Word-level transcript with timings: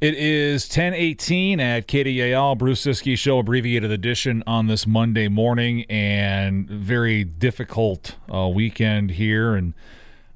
It 0.00 0.14
is 0.14 0.68
1018 0.68 1.58
at 1.58 1.88
KDAL, 1.88 2.56
Bruce 2.56 2.86
Ciskie 2.86 3.18
Show, 3.18 3.40
abbreviated 3.40 3.90
edition 3.90 4.44
on 4.46 4.68
this 4.68 4.86
Monday 4.86 5.26
morning, 5.26 5.84
and 5.90 6.70
very 6.70 7.24
difficult 7.24 8.14
uh, 8.32 8.46
weekend 8.46 9.10
here. 9.10 9.56
And 9.56 9.74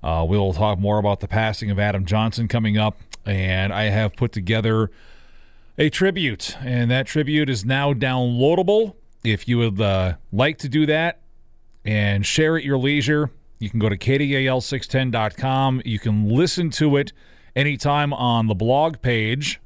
uh, 0.02 0.26
we'll 0.28 0.52
talk 0.52 0.80
more 0.80 0.98
about 0.98 1.20
the 1.20 1.28
passing 1.28 1.70
of 1.70 1.78
Adam 1.78 2.04
Johnson 2.04 2.48
coming 2.48 2.76
up. 2.76 2.96
And 3.24 3.72
I 3.72 3.84
have 3.84 4.16
put 4.16 4.32
together 4.32 4.90
a 5.78 5.90
tribute, 5.90 6.56
and 6.60 6.90
that 6.90 7.06
tribute 7.06 7.48
is 7.48 7.64
now 7.64 7.92
downloadable. 7.92 8.96
If 9.22 9.46
you 9.46 9.58
would 9.58 9.80
uh, 9.80 10.14
like 10.32 10.58
to 10.58 10.68
do 10.68 10.86
that 10.86 11.20
and 11.84 12.26
share 12.26 12.56
at 12.56 12.64
your 12.64 12.78
leisure, 12.78 13.30
you 13.60 13.70
can 13.70 13.78
go 13.78 13.88
to 13.88 13.96
kdal610.com. 13.96 15.82
You 15.84 16.00
can 16.00 16.28
listen 16.28 16.70
to 16.70 16.96
it 16.96 17.12
anytime 17.54 18.12
on 18.12 18.46
the 18.46 18.54
blog 18.54 19.00
page. 19.02 19.60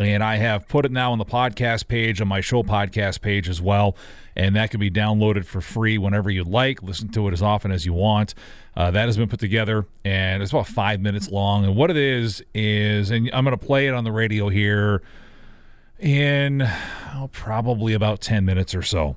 And 0.00 0.22
I 0.22 0.36
have 0.36 0.68
put 0.68 0.84
it 0.84 0.92
now 0.92 1.10
on 1.10 1.18
the 1.18 1.24
podcast 1.24 1.88
page, 1.88 2.20
on 2.20 2.28
my 2.28 2.40
show 2.40 2.62
podcast 2.62 3.20
page 3.20 3.48
as 3.48 3.60
well. 3.60 3.96
And 4.36 4.54
that 4.54 4.70
can 4.70 4.78
be 4.78 4.90
downloaded 4.92 5.44
for 5.44 5.60
free 5.60 5.98
whenever 5.98 6.30
you 6.30 6.44
like. 6.44 6.82
Listen 6.84 7.08
to 7.08 7.26
it 7.26 7.32
as 7.32 7.42
often 7.42 7.72
as 7.72 7.84
you 7.84 7.92
want. 7.92 8.34
Uh, 8.76 8.92
that 8.92 9.06
has 9.06 9.16
been 9.16 9.28
put 9.28 9.40
together, 9.40 9.86
and 10.04 10.40
it's 10.40 10.52
about 10.52 10.68
five 10.68 11.00
minutes 11.00 11.28
long. 11.30 11.64
And 11.64 11.74
what 11.74 11.90
it 11.90 11.96
is, 11.96 12.44
is, 12.54 13.10
and 13.10 13.28
I'm 13.32 13.44
going 13.44 13.58
to 13.58 13.66
play 13.66 13.88
it 13.88 13.94
on 13.94 14.04
the 14.04 14.12
radio 14.12 14.48
here 14.50 15.02
in 15.98 16.62
oh, 16.62 17.28
probably 17.32 17.92
about 17.92 18.20
10 18.20 18.44
minutes 18.44 18.76
or 18.76 18.82
so. 18.82 19.16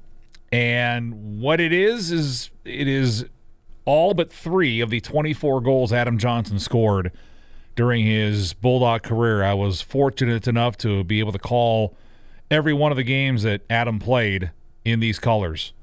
And 0.51 1.39
what 1.39 1.61
it 1.61 1.71
is, 1.71 2.11
is 2.11 2.49
it 2.65 2.87
is 2.87 3.25
all 3.85 4.15
but 4.15 4.33
three 4.33 4.81
of 4.81 4.89
the 4.89 4.99
24 4.99 5.61
goals 5.61 5.93
Adam 5.93 6.17
Johnson 6.17 6.57
scored 6.57 7.11
during 7.75 8.05
his 8.05 8.53
Bulldog 8.53 9.03
career. 9.03 9.43
I 9.43 9.53
was 9.53 9.81
fortunate 9.81 10.47
enough 10.47 10.77
to 10.79 11.03
be 11.03 11.19
able 11.19 11.31
to 11.31 11.39
call 11.39 11.95
every 12.49 12.73
one 12.73 12.91
of 12.91 12.97
the 12.97 13.03
games 13.03 13.43
that 13.43 13.61
Adam 13.69 13.99
played 13.99 14.51
in 14.83 14.99
these 14.99 15.19
colors. 15.19 15.73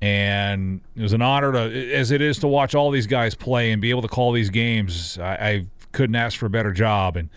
And 0.00 0.80
it 0.96 1.02
was 1.02 1.12
an 1.12 1.22
honor 1.22 1.52
to, 1.52 1.92
as 1.92 2.10
it 2.10 2.20
is 2.20 2.38
to 2.40 2.48
watch 2.48 2.74
all 2.74 2.90
these 2.90 3.06
guys 3.06 3.34
play 3.34 3.70
and 3.70 3.80
be 3.80 3.90
able 3.90 4.02
to 4.02 4.08
call 4.08 4.32
these 4.32 4.50
games. 4.50 5.16
I, 5.18 5.34
I 5.34 5.66
couldn't 5.92 6.16
ask 6.16 6.38
for 6.38 6.46
a 6.46 6.50
better 6.50 6.72
job. 6.72 7.16
And 7.16 7.30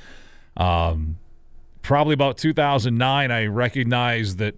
um, 0.57 1.17
probably 1.83 2.13
about 2.15 2.37
2009, 2.37 3.31
I 3.31 3.45
recognized 3.45 4.39
that 4.39 4.55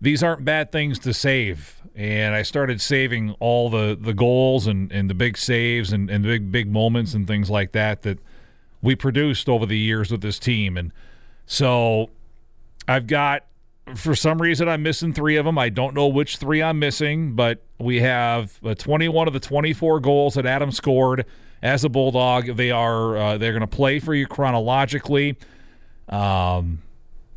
these 0.00 0.22
aren't 0.22 0.44
bad 0.44 0.72
things 0.72 0.98
to 1.00 1.12
save. 1.12 1.82
And 1.94 2.34
I 2.34 2.42
started 2.42 2.80
saving 2.80 3.36
all 3.40 3.68
the, 3.68 3.96
the 4.00 4.14
goals 4.14 4.66
and, 4.66 4.90
and 4.90 5.10
the 5.10 5.14
big 5.14 5.36
saves 5.36 5.92
and, 5.92 6.08
and 6.08 6.24
big, 6.24 6.50
big 6.50 6.72
moments 6.72 7.12
and 7.12 7.26
things 7.26 7.50
like 7.50 7.72
that 7.72 8.02
that 8.02 8.18
we 8.82 8.94
produced 8.94 9.48
over 9.48 9.66
the 9.66 9.78
years 9.78 10.10
with 10.10 10.20
this 10.20 10.38
team. 10.38 10.76
And 10.76 10.92
so 11.46 12.10
I've 12.88 13.06
got, 13.06 13.44
for 13.94 14.14
some 14.14 14.40
reason, 14.40 14.68
I'm 14.68 14.82
missing 14.82 15.12
three 15.12 15.36
of 15.36 15.44
them. 15.44 15.58
I 15.58 15.68
don't 15.68 15.94
know 15.94 16.06
which 16.06 16.36
three 16.36 16.62
I'm 16.62 16.78
missing, 16.78 17.34
but 17.34 17.62
we 17.78 18.00
have 18.00 18.58
uh, 18.64 18.74
21 18.74 19.26
of 19.26 19.34
the 19.34 19.40
24 19.40 20.00
goals 20.00 20.34
that 20.34 20.46
Adam 20.46 20.70
scored 20.70 21.26
as 21.62 21.84
a 21.84 21.88
Bulldog. 21.88 22.56
They 22.56 22.70
are 22.70 23.16
uh, 23.16 23.38
they're 23.38 23.52
going 23.52 23.60
to 23.60 23.66
play 23.66 23.98
for 23.98 24.14
you 24.14 24.26
chronologically. 24.26 25.36
Um, 26.08 26.82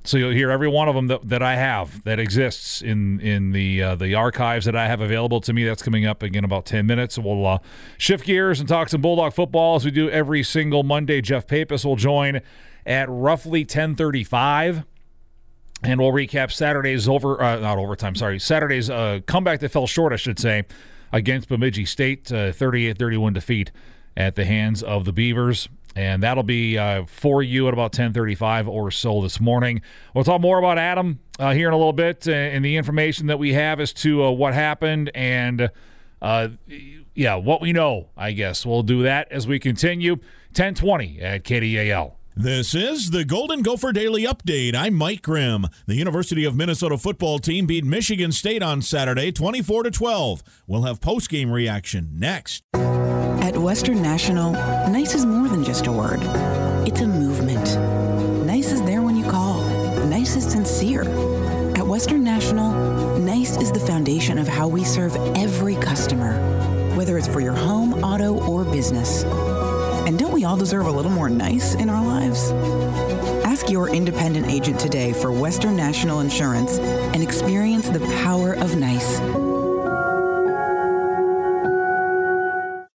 so 0.03 0.17
you'll 0.17 0.31
hear 0.31 0.51
every 0.51 0.67
one 0.67 0.89
of 0.89 0.95
them 0.95 1.07
that, 1.07 1.27
that 1.29 1.41
I 1.41 1.55
have 1.55 2.03
that 2.03 2.19
exists 2.19 2.81
in 2.81 3.19
in 3.21 3.51
the 3.51 3.81
uh, 3.81 3.95
the 3.95 4.15
archives 4.15 4.65
that 4.65 4.75
I 4.75 4.87
have 4.87 5.01
available 5.01 5.39
to 5.41 5.53
me. 5.53 5.63
That's 5.63 5.81
coming 5.81 6.05
up 6.05 6.21
again 6.21 6.43
about 6.43 6.65
ten 6.65 6.85
minutes. 6.85 7.17
We'll 7.17 7.45
uh, 7.45 7.59
shift 7.97 8.25
gears 8.25 8.59
and 8.59 8.67
talk 8.67 8.89
some 8.89 9.01
Bulldog 9.01 9.33
football 9.33 9.75
as 9.75 9.85
we 9.85 9.91
do 9.91 10.09
every 10.09 10.43
single 10.43 10.83
Monday. 10.83 11.21
Jeff 11.21 11.47
Papas 11.47 11.85
will 11.85 11.95
join 11.95 12.41
at 12.85 13.09
roughly 13.09 13.65
ten 13.65 13.95
thirty 13.95 14.23
five. 14.23 14.83
And 15.85 15.99
we'll 15.99 16.13
recap 16.13 16.49
Saturday's 16.49 17.09
over, 17.09 17.43
uh, 17.43 17.59
not 17.59 17.77
overtime, 17.77 18.15
sorry, 18.15 18.39
Saturday's 18.39 18.89
uh, 18.89 19.19
comeback 19.25 19.59
that 19.59 19.69
fell 19.69 19.85
short, 19.85 20.13
I 20.13 20.15
should 20.15 20.39
say, 20.39 20.63
against 21.11 21.49
Bemidji 21.49 21.83
State, 21.83 22.27
38 22.27 22.91
uh, 22.91 22.93
31 22.97 23.33
defeat 23.33 23.69
at 24.15 24.35
the 24.35 24.45
hands 24.45 24.81
of 24.81 25.03
the 25.03 25.11
Beavers 25.11 25.67
and 25.95 26.23
that'll 26.23 26.43
be 26.43 26.77
uh, 26.77 27.05
for 27.05 27.43
you 27.43 27.67
at 27.67 27.73
about 27.73 27.91
10:35 27.91 28.67
or 28.67 28.91
so 28.91 29.21
this 29.21 29.39
morning. 29.39 29.81
We'll 30.13 30.23
talk 30.23 30.41
more 30.41 30.59
about 30.59 30.77
Adam 30.77 31.19
uh, 31.39 31.53
here 31.53 31.67
in 31.67 31.73
a 31.73 31.77
little 31.77 31.93
bit 31.93 32.27
uh, 32.27 32.31
and 32.31 32.63
the 32.63 32.77
information 32.77 33.27
that 33.27 33.39
we 33.39 33.53
have 33.53 33.79
as 33.79 33.93
to 33.93 34.23
uh, 34.23 34.31
what 34.31 34.53
happened 34.53 35.11
and 35.13 35.69
uh, 36.21 36.49
yeah, 37.13 37.35
what 37.35 37.61
we 37.61 37.73
know. 37.73 38.09
I 38.17 38.31
guess 38.31 38.65
we'll 38.65 38.83
do 38.83 39.03
that 39.03 39.31
as 39.31 39.47
we 39.47 39.59
continue. 39.59 40.17
10:20 40.53 41.21
at 41.21 41.43
KDAL. 41.43 42.13
This 42.35 42.73
is 42.73 43.11
the 43.11 43.23
Golden 43.23 43.61
Gopher 43.61 43.91
Daily 43.91 44.23
Update. 44.23 44.73
I'm 44.73 44.95
Mike 44.95 45.21
Grimm. 45.21 45.67
The 45.85 45.93
University 45.93 46.45
of 46.45 46.55
Minnesota 46.55 46.97
football 46.97 47.37
team 47.37 47.67
beat 47.67 47.85
Michigan 47.85 48.31
State 48.31 48.63
on 48.63 48.81
Saturday 48.81 49.31
24 49.31 49.83
to 49.83 49.91
12. 49.91 50.43
We'll 50.65 50.81
have 50.81 50.99
post-game 50.99 51.51
reaction 51.51 52.13
next. 52.15 52.63
Western 53.63 54.01
National, 54.01 54.51
nice 54.91 55.15
is 55.15 55.25
more 55.25 55.47
than 55.47 55.63
just 55.63 55.87
a 55.87 55.91
word. 55.91 56.19
It's 56.85 56.99
a 56.99 57.07
movement. 57.07 57.63
Nice 58.45 58.73
is 58.73 58.81
there 58.81 59.01
when 59.01 59.15
you 59.15 59.23
call. 59.23 59.63
Nice 60.05 60.35
is 60.35 60.43
sincere. 60.43 61.03
At 61.77 61.87
Western 61.87 62.25
National, 62.25 63.17
nice 63.19 63.55
is 63.55 63.71
the 63.71 63.79
foundation 63.79 64.37
of 64.37 64.49
how 64.49 64.67
we 64.67 64.83
serve 64.83 65.15
every 65.37 65.77
customer, 65.77 66.33
whether 66.97 67.17
it's 67.17 67.29
for 67.29 67.39
your 67.39 67.53
home, 67.53 67.93
auto, 68.03 68.37
or 68.49 68.65
business. 68.65 69.23
And 69.23 70.19
don't 70.19 70.33
we 70.33 70.43
all 70.43 70.57
deserve 70.57 70.87
a 70.87 70.91
little 70.91 71.09
more 71.09 71.29
nice 71.29 71.73
in 71.75 71.89
our 71.89 72.05
lives? 72.05 72.51
Ask 73.45 73.69
your 73.69 73.87
independent 73.87 74.47
agent 74.47 74.77
today 74.77 75.13
for 75.13 75.31
Western 75.31 75.77
National 75.77 76.19
Insurance 76.19 76.79
and 76.79 77.23
experience 77.23 77.87
the 77.87 78.01
power 78.23 78.55
of 78.55 78.75
nice. 78.75 79.52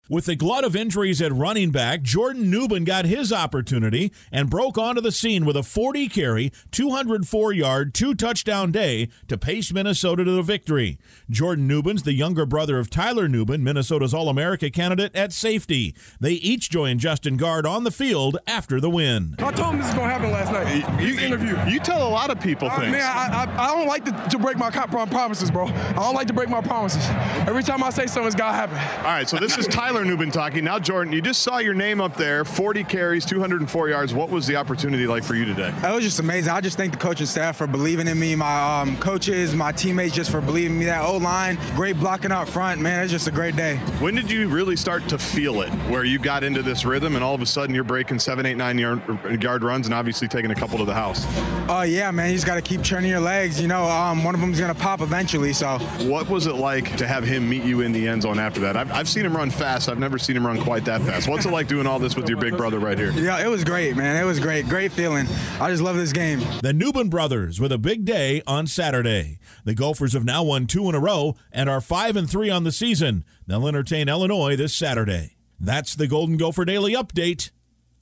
With 0.10 0.30
a 0.30 0.38
glut 0.38 0.64
of 0.64 0.74
injuries 0.74 1.22
at 1.22 1.34
running 1.34 1.70
back, 1.70 2.02
Jordan 2.02 2.50
Nubin 2.50 2.86
got 2.86 3.04
his 3.04 3.34
opportunity 3.34 4.14
and 4.32 4.50
broke 4.50 4.78
onto 4.78 5.02
the 5.02 5.12
scene 5.12 5.46
with 5.46 5.58
a 5.58 5.64
40 5.64 6.08
carry, 6.08 6.54
204 6.72 7.52
yard, 7.52 7.94
two 7.94 8.16
touchdown 8.16 8.72
day 8.72 9.10
to 9.28 9.38
pace 9.38 9.74
Minnesota 9.74 10.24
to 10.24 10.32
the 10.32 10.42
victory. 10.42 10.98
Jordan 11.30 11.68
Nubin's 11.68 12.04
the 12.04 12.14
younger 12.14 12.46
brother 12.46 12.80
of 12.80 12.90
Tyler 12.90 13.28
Nubin, 13.28 13.66
Minnesota's 13.66 14.14
All 14.14 14.30
America 14.30 14.70
candidate 14.70 15.14
at 15.14 15.34
safety. 15.34 15.94
They 16.22 16.34
each 16.34 16.70
joined 16.70 17.02
Justin 17.02 17.36
Guard 17.36 17.66
on 17.66 17.84
the 17.84 17.92
field 17.92 18.38
after 18.48 18.80
the 18.80 18.90
win. 18.90 19.36
I 19.40 19.52
told 19.52 19.74
him 19.74 19.80
this 19.80 19.90
is 19.90 19.94
going 19.94 20.08
to 20.08 20.14
happen 20.14 20.32
last 20.32 20.54
night. 20.54 21.02
You, 21.02 21.20
interview. 21.20 21.58
You 21.68 21.82
tell 21.82 22.08
a 22.08 22.08
lot 22.08 22.30
of 22.30 22.40
people 22.40 22.70
uh, 22.70 22.80
things. 22.80 22.94
Man, 22.94 23.02
I, 23.02 23.44
I, 23.44 23.66
I 23.66 23.76
don't 23.76 23.88
like 23.88 24.06
to, 24.06 24.30
to, 24.30 24.40
break 24.40 24.56
my 24.56 24.70
promises, 24.70 25.52
bro. 25.52 25.66
I 25.68 25.94
don't 25.94 26.16
like 26.16 26.28
to 26.28 26.34
break 26.34 26.48
my 26.48 26.62
promises. 26.62 27.06
Every 27.46 27.64
time 27.64 27.84
I 27.84 27.90
say 27.90 28.06
something, 28.06 28.28
it's 28.28 28.36
got 28.36 28.52
to 28.52 28.56
happen. 28.56 28.78
All 29.00 29.12
right, 29.12 29.28
so 29.28 29.36
this 29.36 29.58
is 29.58 29.68
Tyler. 29.68 29.97
Tyler. 29.98 30.62
Now, 30.62 30.78
Jordan, 30.80 31.12
you 31.12 31.22
just 31.22 31.42
saw 31.42 31.58
your 31.58 31.74
name 31.74 32.00
up 32.02 32.16
there 32.16 32.46
40 32.46 32.84
carries, 32.84 33.26
204 33.26 33.90
yards. 33.90 34.14
What 34.14 34.30
was 34.30 34.46
the 34.46 34.56
opportunity 34.56 35.08
like 35.08 35.24
for 35.24 35.34
you 35.34 35.46
today? 35.46 35.74
It 35.84 35.94
was 35.94 36.04
just 36.04 36.20
amazing. 36.20 36.52
I 36.52 36.62
just 36.62 36.78
thank 36.78 36.92
the 36.92 37.00
coaching 37.00 37.26
staff 37.26 37.58
for 37.58 37.66
believing 37.66 38.08
in 38.08 38.20
me, 38.20 38.36
my 38.36 38.82
um, 38.82 38.98
coaches, 38.98 39.56
my 39.56 39.72
teammates 39.72 40.14
just 40.14 40.30
for 40.30 40.40
believing 40.40 40.74
in 40.74 40.80
me. 40.80 40.86
That 40.86 41.04
O 41.04 41.18
line, 41.18 41.58
great 41.76 41.98
blocking 41.98 42.32
out 42.32 42.48
front, 42.48 42.80
man. 42.80 43.04
It's 43.04 43.12
just 43.12 43.28
a 43.28 43.32
great 43.32 43.56
day. 43.56 43.78
When 44.00 44.14
did 44.14 44.30
you 44.30 44.48
really 44.48 44.76
start 44.76 45.08
to 45.10 45.18
feel 45.18 45.62
it 45.62 45.70
where 45.90 46.04
you 46.04 46.20
got 46.20 46.44
into 46.44 46.62
this 46.62 46.86
rhythm 46.86 47.16
and 47.16 47.24
all 47.24 47.34
of 47.34 47.42
a 47.42 47.46
sudden 47.46 47.74
you're 47.74 47.84
breaking 47.84 48.20
seven, 48.20 48.46
eight, 48.46 48.58
nine 48.58 48.78
yard, 48.78 49.02
yard 49.42 49.64
runs 49.64 49.88
and 49.88 49.96
obviously 49.96 50.28
taking 50.28 50.52
a 50.52 50.56
couple 50.56 50.78
to 50.78 50.86
the 50.86 50.94
house? 50.94 51.26
Oh, 51.70 51.80
uh, 51.80 51.82
yeah, 51.82 52.12
man. 52.12 52.30
You 52.30 52.36
just 52.36 52.46
got 52.46 52.56
to 52.56 52.62
keep 52.62 52.84
churning 52.84 53.10
your 53.10 53.20
legs. 53.20 53.60
You 53.60 53.68
know, 53.68 53.86
um, 53.86 54.24
one 54.24 54.36
of 54.36 54.42
them's 54.42 54.60
going 54.60 54.74
to 54.74 54.80
pop 54.80 55.02
eventually. 55.02 55.54
So, 55.54 55.80
what 56.04 56.30
was 56.30 56.46
it 56.48 56.56
like 56.56 56.96
to 56.98 57.08
have 57.08 57.24
him 57.24 57.50
meet 57.50 57.64
you 57.64 57.82
in 57.82 57.92
the 57.92 58.08
end 58.08 58.22
zone 58.22 58.40
after 58.40 58.60
that? 58.62 58.78
I've, 58.78 58.92
I've 58.92 59.10
seen 59.10 59.26
him 59.26 59.36
run 59.36 59.50
fast. 59.50 59.87
I've 59.90 60.00
never 60.00 60.18
seen 60.18 60.38
him 60.38 60.46
run 60.46 60.62
quite 60.62 60.86
that 60.86 61.02
fast. 61.02 61.28
What's 61.28 61.46
it 61.46 61.52
like 61.52 61.68
doing 61.68 61.88
all 61.88 62.00
this 62.00 62.16
with 62.16 62.28
your 62.28 62.38
big 62.38 62.58
brother 62.58 62.80
right 62.80 62.98
here? 62.98 63.12
Yeah, 63.12 63.44
it 63.44 63.50
was 63.50 63.64
great, 63.64 63.96
man. 63.96 64.22
It 64.22 64.26
was 64.26 64.40
great. 64.40 64.68
Great 64.68 64.92
feeling. 64.92 65.28
I 65.60 65.70
just 65.70 65.84
love 65.84 65.96
this 65.96 66.14
game. 66.14 66.40
The 66.62 66.74
Nubin 66.74 67.10
brothers 67.10 67.60
with 67.60 67.72
a 67.72 67.78
big 67.78 68.06
day 68.06 68.42
on 68.48 68.68
Saturday. 68.68 69.40
The 69.64 69.74
Gophers 69.74 70.14
have 70.14 70.26
now 70.26 70.44
won 70.44 70.68
two 70.68 70.88
in 70.90 70.96
a 70.96 71.00
row 71.00 71.36
and 71.52 71.70
are 71.70 71.82
5 71.82 72.16
and 72.16 72.30
3 72.30 72.50
on 72.50 72.64
the 72.64 72.72
season. 72.72 73.24
They'll 73.46 73.68
entertain 73.68 74.10
Illinois 74.10 74.56
this 74.56 74.76
Saturday. 74.76 75.38
That's 75.60 75.96
the 75.96 76.08
Golden 76.08 76.38
Gopher 76.38 76.66
Daily 76.66 76.94
Update. 76.94 77.52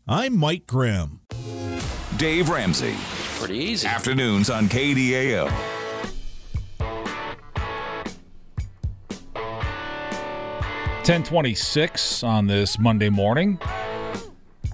I'm 0.07 0.37
Mike 0.37 0.67
Grimm. 0.67 1.21
Dave 2.17 2.49
Ramsey. 2.49 2.95
Pretty 3.39 3.57
easy. 3.57 3.87
Afternoons 3.87 4.49
on 4.49 4.69
KDAL. 4.69 5.74
1026 11.05 12.23
on 12.23 12.47
this 12.47 12.79
Monday 12.79 13.09
morning. 13.09 13.59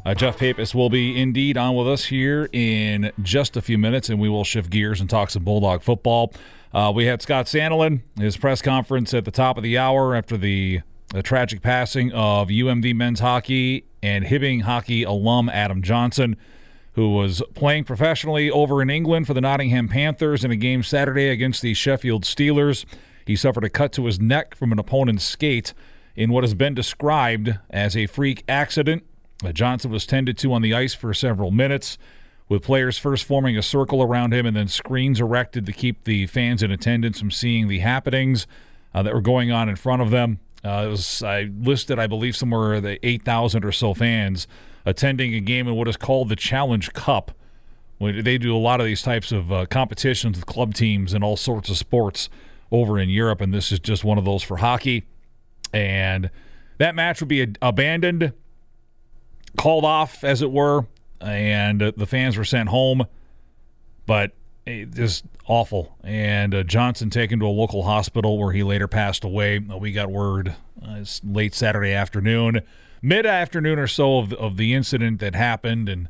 Uh, 0.06 0.16
Jeff 0.16 0.38
Papas 0.38 0.74
will 0.74 0.89
be 0.89 1.22
indeed 1.22 1.57
on 1.57 1.75
with 1.75 1.89
us 1.89 2.06
here 2.06 2.48
in 2.54 3.12
just 3.22 3.57
a 3.57 3.62
few 3.62 3.78
minutes, 3.78 4.07
and 4.07 4.18
we 4.18 4.30
will 4.30 4.45
shift 4.45 4.69
gears 4.69 5.01
and 5.01 5.10
talk 5.10 5.30
some 5.30 5.44
Bulldog 5.44 5.83
football. 5.83 6.31
Uh, 6.74 6.89
we 6.95 7.04
had 7.04 7.22
Scott 7.22 7.48
Sandelin, 7.48 8.04
his 8.18 8.38
press 8.38 8.62
conference 8.62 9.13
at 9.13 9.25
the 9.25 9.31
top 9.31 9.57
of 9.57 9.63
the 9.63 9.78
hour 9.78 10.16
after 10.16 10.38
the, 10.38 10.80
the 11.10 11.22
tragic 11.22 11.62
passing 11.62 12.13
of 12.13 12.48
UMD 12.48 12.95
men's 12.95 13.19
hockey 13.19 13.84
and 14.01 14.24
Hibbing 14.24 14.62
hockey 14.62 15.04
alum 15.04 15.50
Adam 15.50 15.81
Johnson, 15.81 16.38
who 16.94 17.13
was 17.13 17.44
playing 17.56 17.84
professionally 17.84 18.50
over 18.50 18.81
in 18.81 18.89
England 18.89 19.27
for 19.27 19.34
the 19.34 19.42
Nottingham 19.42 19.89
Panthers 19.89 20.45
in 20.45 20.51
a 20.51 20.56
game 20.56 20.81
Saturday 20.81 21.27
against 21.27 21.62
the 21.62 21.74
Sheffield 21.74 22.24
Steelers. 22.24 22.86
He 23.25 23.36
suffered 23.36 23.66
a 23.66 23.69
cut 23.69 23.92
to 23.94 24.06
his 24.06 24.18
neck 24.18 24.56
from 24.56 24.72
an 24.72 24.80
opponent's 24.80 25.25
skate 25.25 25.74
in 26.16 26.31
what 26.31 26.44
has 26.44 26.54
been 26.54 26.74
described 26.74 27.58
as 27.69 27.96
a 27.96 28.06
freak 28.08 28.44
accident. 28.48 29.04
Uh, 29.44 29.52
Johnson 29.52 29.92
was 29.92 30.06
tended 30.06 30.38
to 30.40 30.54
on 30.54 30.62
the 30.62 30.74
ice 30.74 30.94
for 30.94 31.13
several 31.13 31.52
minutes, 31.52 31.98
with 32.50 32.63
players 32.63 32.98
first 32.98 33.24
forming 33.24 33.58
a 33.58 33.62
circle 33.62 34.04
around 34.04 34.34
him 34.34 34.46
and 34.46 34.56
then 34.56 34.68
screens 34.68 35.19
erected 35.22 35.66
to 35.66 35.72
keep 35.72 36.04
the 36.04 36.28
fans 36.28 36.62
in 36.62 36.69
attendance 36.69 37.19
from 37.19 37.31
seeing 37.31 37.68
the 37.68 37.80
happenings 37.80 38.46
uh, 38.94 39.02
that 39.02 39.13
were 39.13 39.22
going 39.22 39.52
on 39.52 39.69
in 39.69 39.75
front 39.75 40.02
of 40.02 40.12
them. 40.12 40.40
Uh, 40.63 40.86
was 40.90 41.24
I 41.24 41.50
listed, 41.60 41.98
I 41.98 42.08
believe, 42.08 42.36
somewhere 42.36 42.81
the 42.81 43.04
8,000 43.08 43.66
or 43.66 43.72
so 43.72 43.94
fans 43.94 44.48
attending 44.86 45.34
a 45.34 45.40
game 45.40 45.68
in 45.68 45.75
what 45.75 45.88
is 45.88 45.98
called 45.98 46.30
the 46.30 46.36
Challenge 46.36 46.92
Cup. 46.94 47.31
They 48.00 48.38
do 48.38 48.56
a 48.56 48.58
lot 48.58 48.80
of 48.80 48.86
these 48.86 49.02
types 49.02 49.31
of 49.31 49.52
uh, 49.52 49.66
competitions 49.68 50.38
with 50.38 50.46
club 50.46 50.74
teams 50.74 51.13
and 51.13 51.24
all 51.24 51.38
sorts 51.38 51.69
of 51.69 51.78
sports 51.78 52.30
over 52.72 53.00
in 53.00 53.10
Europe, 53.10 53.42
and 53.42 53.54
this 53.54 53.72
is 53.72 53.80
just 53.80 54.04
one 54.04 54.18
of 54.18 54.25
those 54.25 54.42
for 54.42 54.58
hockey. 54.58 55.06
And 55.74 56.30
that 56.78 56.96
match 56.96 57.22
would 57.22 57.30
be 57.30 57.54
abandoned, 57.62 58.34
called 59.58 59.86
off, 59.86 60.24
as 60.24 60.42
it 60.42 60.52
were, 60.52 60.88
and 61.20 61.82
uh, 61.82 61.92
the 61.96 62.06
fans 62.06 62.38
were 62.38 62.46
sent 62.46 62.70
home. 62.70 63.06
But 64.06 64.32
it 64.66 64.94
just 64.94 65.26
awful. 65.48 65.98
And 66.04 66.54
uh, 66.54 66.64
Johnson 66.64 67.10
taken 67.10 67.40
to 67.40 67.46
a 67.46 67.48
local 67.48 67.84
hospital 67.84 68.38
where 68.38 68.52
he 68.52 68.64
later 68.64 68.88
passed 68.88 69.24
away. 69.24 69.60
We 69.60 69.92
got 69.92 70.12
word 70.12 70.56
uh, 70.86 71.04
late 71.24 71.54
Saturday 71.54 71.94
afternoon 71.94 72.62
mid 73.02 73.26
afternoon 73.26 73.80
or 73.80 73.88
so 73.88 74.20
of 74.20 74.30
the, 74.30 74.38
of 74.38 74.58
the 74.58 74.74
incident 74.74 75.20
that 75.20 75.36
happened 75.36 75.90
and 75.90 76.08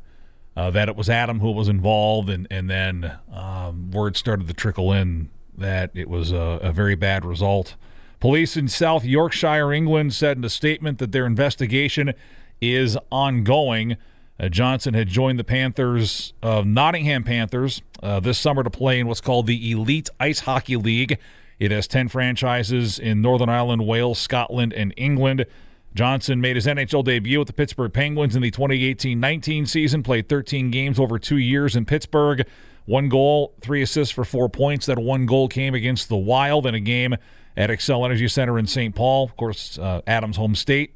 uh, 0.54 0.70
that 0.70 0.88
it 0.88 0.96
was 0.96 1.08
Adam 1.08 1.40
who 1.40 1.50
was 1.50 1.66
involved, 1.66 2.28
and 2.28 2.46
and 2.50 2.68
then 2.68 3.12
um, 3.32 3.90
word 3.90 4.18
started 4.18 4.46
to 4.46 4.52
trickle 4.52 4.92
in 4.92 5.30
that 5.56 5.90
it 5.94 6.10
was 6.10 6.30
a, 6.30 6.60
a, 6.62 6.72
very 6.72 6.94
bad 6.94 7.24
result. 7.24 7.74
Police 8.22 8.56
in 8.56 8.68
South 8.68 9.04
Yorkshire, 9.04 9.72
England, 9.72 10.14
said 10.14 10.36
in 10.36 10.44
a 10.44 10.48
statement 10.48 10.98
that 10.98 11.10
their 11.10 11.26
investigation 11.26 12.12
is 12.60 12.96
ongoing. 13.10 13.96
Uh, 14.38 14.48
Johnson 14.48 14.94
had 14.94 15.08
joined 15.08 15.40
the 15.40 15.44
Panthers, 15.44 16.32
uh, 16.40 16.62
Nottingham 16.64 17.24
Panthers, 17.24 17.82
uh, 18.00 18.20
this 18.20 18.38
summer 18.38 18.62
to 18.62 18.70
play 18.70 19.00
in 19.00 19.08
what's 19.08 19.20
called 19.20 19.48
the 19.48 19.72
Elite 19.72 20.08
Ice 20.20 20.38
Hockey 20.38 20.76
League. 20.76 21.18
It 21.58 21.72
has 21.72 21.88
10 21.88 22.06
franchises 22.06 22.96
in 22.96 23.22
Northern 23.22 23.48
Ireland, 23.48 23.88
Wales, 23.88 24.20
Scotland, 24.20 24.72
and 24.72 24.94
England. 24.96 25.44
Johnson 25.92 26.40
made 26.40 26.54
his 26.54 26.66
NHL 26.66 27.02
debut 27.02 27.40
with 27.40 27.48
the 27.48 27.52
Pittsburgh 27.52 27.92
Penguins 27.92 28.36
in 28.36 28.42
the 28.42 28.52
2018 28.52 29.18
19 29.18 29.66
season, 29.66 30.04
played 30.04 30.28
13 30.28 30.70
games 30.70 31.00
over 31.00 31.18
two 31.18 31.38
years 31.38 31.74
in 31.74 31.86
Pittsburgh. 31.86 32.46
One 32.84 33.08
goal, 33.08 33.54
three 33.60 33.82
assists 33.82 34.14
for 34.14 34.24
four 34.24 34.48
points. 34.48 34.86
That 34.86 35.00
one 35.00 35.26
goal 35.26 35.48
came 35.48 35.74
against 35.74 36.08
the 36.08 36.16
Wild 36.16 36.66
in 36.66 36.76
a 36.76 36.80
game 36.80 37.16
at 37.56 37.70
Xcel 37.70 38.04
Energy 38.04 38.28
Center 38.28 38.58
in 38.58 38.66
St. 38.66 38.94
Paul, 38.94 39.24
of 39.24 39.36
course, 39.36 39.78
uh, 39.78 40.00
Adams' 40.06 40.36
home 40.36 40.54
state. 40.54 40.94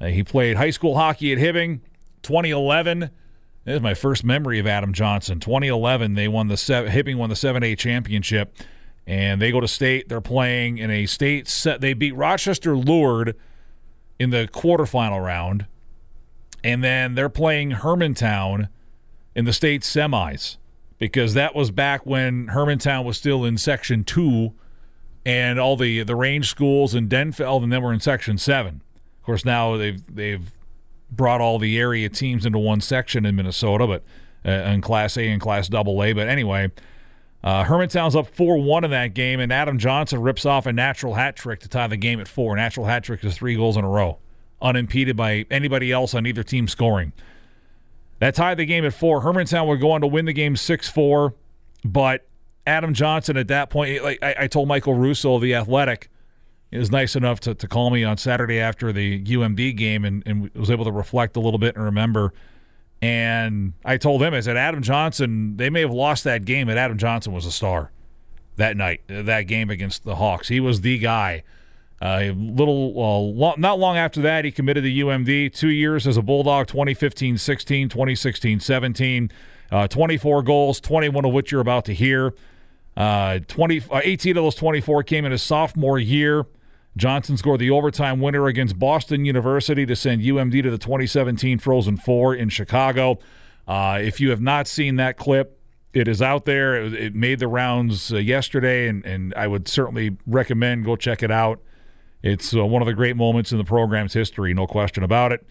Uh, 0.00 0.06
he 0.06 0.22
played 0.22 0.56
high 0.56 0.70
school 0.70 0.96
hockey 0.96 1.32
at 1.32 1.38
Hibbing. 1.38 1.80
2011, 2.22 3.10
this 3.64 3.76
is 3.76 3.80
my 3.80 3.94
first 3.94 4.24
memory 4.24 4.58
of 4.58 4.66
Adam 4.66 4.92
Johnson. 4.92 5.40
2011, 5.40 6.14
they 6.14 6.28
won 6.28 6.48
the 6.48 6.56
seven, 6.56 6.92
Hibbing 6.92 7.16
won 7.16 7.28
the 7.28 7.36
7A 7.36 7.76
championship, 7.76 8.56
and 9.06 9.40
they 9.40 9.50
go 9.50 9.60
to 9.60 9.68
state. 9.68 10.08
They're 10.08 10.20
playing 10.20 10.78
in 10.78 10.90
a 10.90 11.06
state 11.06 11.48
set. 11.48 11.80
They 11.80 11.94
beat 11.94 12.14
Rochester 12.14 12.76
Lourdes 12.76 13.34
in 14.18 14.30
the 14.30 14.48
quarterfinal 14.52 15.24
round, 15.24 15.66
and 16.62 16.82
then 16.82 17.14
they're 17.14 17.28
playing 17.28 17.72
Hermantown 17.72 18.68
in 19.34 19.44
the 19.44 19.52
state 19.52 19.82
semis 19.82 20.56
because 20.98 21.34
that 21.34 21.54
was 21.54 21.70
back 21.70 22.04
when 22.04 22.48
Hermantown 22.48 23.04
was 23.04 23.16
still 23.16 23.44
in 23.44 23.56
Section 23.56 24.04
Two, 24.04 24.52
and 25.28 25.60
all 25.60 25.76
the 25.76 26.02
the 26.04 26.16
range 26.16 26.48
schools 26.48 26.94
in 26.94 27.06
Denfeld, 27.06 27.62
and 27.62 27.70
then 27.70 27.82
we're 27.82 27.92
in 27.92 28.00
Section 28.00 28.38
Seven. 28.38 28.80
Of 29.20 29.26
course, 29.26 29.44
now 29.44 29.76
they've 29.76 30.02
they've 30.14 30.50
brought 31.10 31.42
all 31.42 31.58
the 31.58 31.78
area 31.78 32.08
teams 32.08 32.46
into 32.46 32.58
one 32.58 32.80
section 32.80 33.26
in 33.26 33.36
Minnesota, 33.36 33.86
but 33.86 34.02
uh, 34.46 34.70
in 34.70 34.80
Class 34.80 35.18
A 35.18 35.28
and 35.28 35.38
Class 35.38 35.68
Double 35.68 36.02
A. 36.02 36.14
But 36.14 36.28
anyway, 36.28 36.70
uh, 37.44 37.64
Hermantown's 37.64 38.16
up 38.16 38.34
4 38.34 38.56
1 38.56 38.84
in 38.84 38.90
that 38.90 39.12
game, 39.12 39.38
and 39.38 39.52
Adam 39.52 39.76
Johnson 39.76 40.22
rips 40.22 40.46
off 40.46 40.64
a 40.64 40.72
natural 40.72 41.12
hat 41.12 41.36
trick 41.36 41.60
to 41.60 41.68
tie 41.68 41.86
the 41.88 41.98
game 41.98 42.20
at 42.20 42.28
four. 42.28 42.56
Natural 42.56 42.86
hat 42.86 43.04
trick 43.04 43.22
is 43.22 43.36
three 43.36 43.54
goals 43.54 43.76
in 43.76 43.84
a 43.84 43.88
row, 43.88 44.16
unimpeded 44.62 45.14
by 45.14 45.44
anybody 45.50 45.92
else 45.92 46.14
on 46.14 46.26
either 46.26 46.42
team 46.42 46.66
scoring. 46.68 47.12
That 48.18 48.34
tied 48.34 48.56
the 48.56 48.64
game 48.64 48.86
at 48.86 48.94
four. 48.94 49.20
Hermantown 49.20 49.66
would 49.66 49.80
go 49.80 49.90
on 49.90 50.00
to 50.00 50.06
win 50.06 50.24
the 50.24 50.32
game 50.32 50.56
6 50.56 50.88
4, 50.88 51.34
but 51.84 52.26
Adam 52.68 52.94
Johnson 52.94 53.36
at 53.36 53.48
that 53.48 53.70
point, 53.70 54.02
like 54.02 54.18
I, 54.22 54.34
I 54.40 54.46
told 54.46 54.68
Michael 54.68 54.94
Russo 54.94 55.34
of 55.34 55.42
The 55.42 55.54
Athletic, 55.54 56.08
was 56.70 56.90
nice 56.90 57.16
enough 57.16 57.40
to, 57.40 57.54
to 57.54 57.66
call 57.66 57.90
me 57.90 58.04
on 58.04 58.18
Saturday 58.18 58.60
after 58.60 58.92
the 58.92 59.24
UMD 59.24 59.76
game 59.76 60.04
and, 60.04 60.22
and 60.26 60.50
was 60.54 60.70
able 60.70 60.84
to 60.84 60.92
reflect 60.92 61.36
a 61.36 61.40
little 61.40 61.58
bit 61.58 61.74
and 61.74 61.84
remember– 61.84 62.32
and 63.00 63.74
I 63.84 63.96
told 63.96 64.22
him, 64.22 64.34
I 64.34 64.40
said, 64.40 64.56
Adam 64.56 64.82
Johnson, 64.82 65.56
they 65.56 65.70
may 65.70 65.80
have 65.82 65.92
lost 65.92 66.24
that 66.24 66.44
game, 66.44 66.66
but 66.66 66.76
Adam 66.76 66.98
Johnson 66.98 67.32
was 67.32 67.46
a 67.46 67.52
star 67.52 67.92
that 68.56 68.76
night, 68.76 69.02
that 69.06 69.42
game 69.42 69.70
against 69.70 70.04
the 70.04 70.16
Hawks. 70.16 70.48
He 70.48 70.58
was 70.58 70.80
the 70.80 70.98
guy. 70.98 71.44
Uh, 72.02 72.32
little, 72.36 73.34
uh, 73.40 73.54
not 73.56 73.78
long 73.78 73.96
after 73.96 74.20
that, 74.22 74.44
he 74.44 74.50
committed 74.50 74.82
to 74.84 74.90
UMD. 74.90 75.52
Two 75.52 75.68
years 75.68 76.06
as 76.06 76.16
a 76.16 76.22
Bulldog 76.22 76.66
2015 76.66 77.38
16, 77.38 77.88
2016 77.88 78.60
17. 78.60 79.30
Uh, 79.70 79.86
24 79.86 80.42
goals, 80.42 80.80
21 80.80 81.24
of 81.24 81.32
which 81.32 81.52
you're 81.52 81.60
about 81.60 81.84
to 81.84 81.94
hear. 81.94 82.32
Uh, 82.98 83.38
20, 83.46 83.82
uh, 83.92 84.00
18 84.02 84.36
of 84.36 84.42
those 84.42 84.56
24 84.56 85.04
came 85.04 85.24
in 85.24 85.30
his 85.30 85.40
sophomore 85.40 86.00
year. 86.00 86.46
Johnson 86.96 87.36
scored 87.36 87.60
the 87.60 87.70
overtime 87.70 88.20
winner 88.20 88.48
against 88.48 88.76
Boston 88.76 89.24
University 89.24 89.86
to 89.86 89.94
send 89.94 90.20
UMD 90.20 90.64
to 90.64 90.70
the 90.70 90.78
2017 90.78 91.60
Frozen 91.60 91.98
Four 91.98 92.34
in 92.34 92.48
Chicago. 92.48 93.20
Uh, 93.68 94.00
if 94.02 94.20
you 94.20 94.30
have 94.30 94.40
not 94.40 94.66
seen 94.66 94.96
that 94.96 95.16
clip, 95.16 95.60
it 95.92 96.08
is 96.08 96.20
out 96.20 96.44
there. 96.44 96.74
It, 96.74 96.94
it 96.94 97.14
made 97.14 97.38
the 97.38 97.46
rounds 97.46 98.12
uh, 98.12 98.16
yesterday, 98.16 98.88
and, 98.88 99.06
and 99.06 99.32
I 99.34 99.46
would 99.46 99.68
certainly 99.68 100.16
recommend 100.26 100.84
go 100.84 100.96
check 100.96 101.22
it 101.22 101.30
out. 101.30 101.62
It's 102.24 102.52
uh, 102.52 102.66
one 102.66 102.82
of 102.82 102.86
the 102.86 102.94
great 102.94 103.14
moments 103.14 103.52
in 103.52 103.58
the 103.58 103.64
program's 103.64 104.12
history, 104.12 104.52
no 104.54 104.66
question 104.66 105.04
about 105.04 105.30
it. 105.30 105.46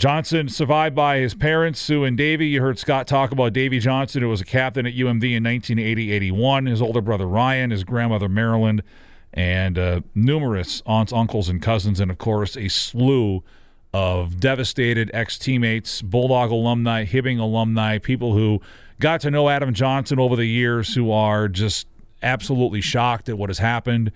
Johnson 0.00 0.48
survived 0.48 0.94
by 0.94 1.18
his 1.18 1.34
parents, 1.34 1.78
Sue 1.78 2.04
and 2.04 2.16
Davy. 2.16 2.46
You 2.46 2.62
heard 2.62 2.78
Scott 2.78 3.06
talk 3.06 3.32
about 3.32 3.52
Davy 3.52 3.78
Johnson, 3.80 4.22
who 4.22 4.30
was 4.30 4.40
a 4.40 4.46
captain 4.46 4.86
at 4.86 4.94
UMD 4.94 5.36
in 5.36 5.44
1980 5.44 6.10
81. 6.10 6.64
His 6.64 6.80
older 6.80 7.02
brother 7.02 7.26
Ryan, 7.26 7.70
his 7.70 7.84
grandmother 7.84 8.26
Marilyn 8.26 8.80
and 9.34 9.78
uh, 9.78 10.00
numerous 10.14 10.82
aunts, 10.86 11.12
uncles, 11.12 11.50
and 11.50 11.60
cousins, 11.60 12.00
and 12.00 12.10
of 12.10 12.16
course, 12.16 12.56
a 12.56 12.68
slew 12.68 13.44
of 13.92 14.40
devastated 14.40 15.10
ex 15.12 15.36
teammates, 15.36 16.00
Bulldog 16.00 16.50
alumni, 16.50 17.04
Hibbing 17.04 17.38
alumni, 17.38 17.98
people 17.98 18.32
who 18.32 18.62
got 19.00 19.20
to 19.20 19.30
know 19.30 19.50
Adam 19.50 19.74
Johnson 19.74 20.18
over 20.18 20.34
the 20.34 20.46
years 20.46 20.94
who 20.94 21.12
are 21.12 21.46
just 21.46 21.86
absolutely 22.22 22.80
shocked 22.80 23.28
at 23.28 23.36
what 23.36 23.50
has 23.50 23.58
happened. 23.58 24.12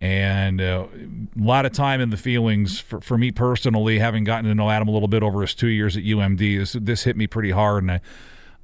And 0.00 0.60
uh, 0.60 0.86
a 0.94 1.42
lot 1.42 1.64
of 1.64 1.72
time 1.72 2.00
in 2.00 2.10
the 2.10 2.16
feelings 2.16 2.78
for, 2.78 3.00
for 3.00 3.16
me 3.16 3.30
personally, 3.30 3.98
having 3.98 4.24
gotten 4.24 4.44
to 4.44 4.54
know 4.54 4.70
Adam 4.70 4.88
a 4.88 4.90
little 4.90 5.08
bit 5.08 5.22
over 5.22 5.40
his 5.40 5.54
two 5.54 5.68
years 5.68 5.96
at 5.96 6.02
UMD, 6.02 6.58
this, 6.58 6.72
this 6.72 7.04
hit 7.04 7.16
me 7.16 7.26
pretty 7.26 7.50
hard. 7.50 7.82
And 7.82 7.92
I, 7.92 8.00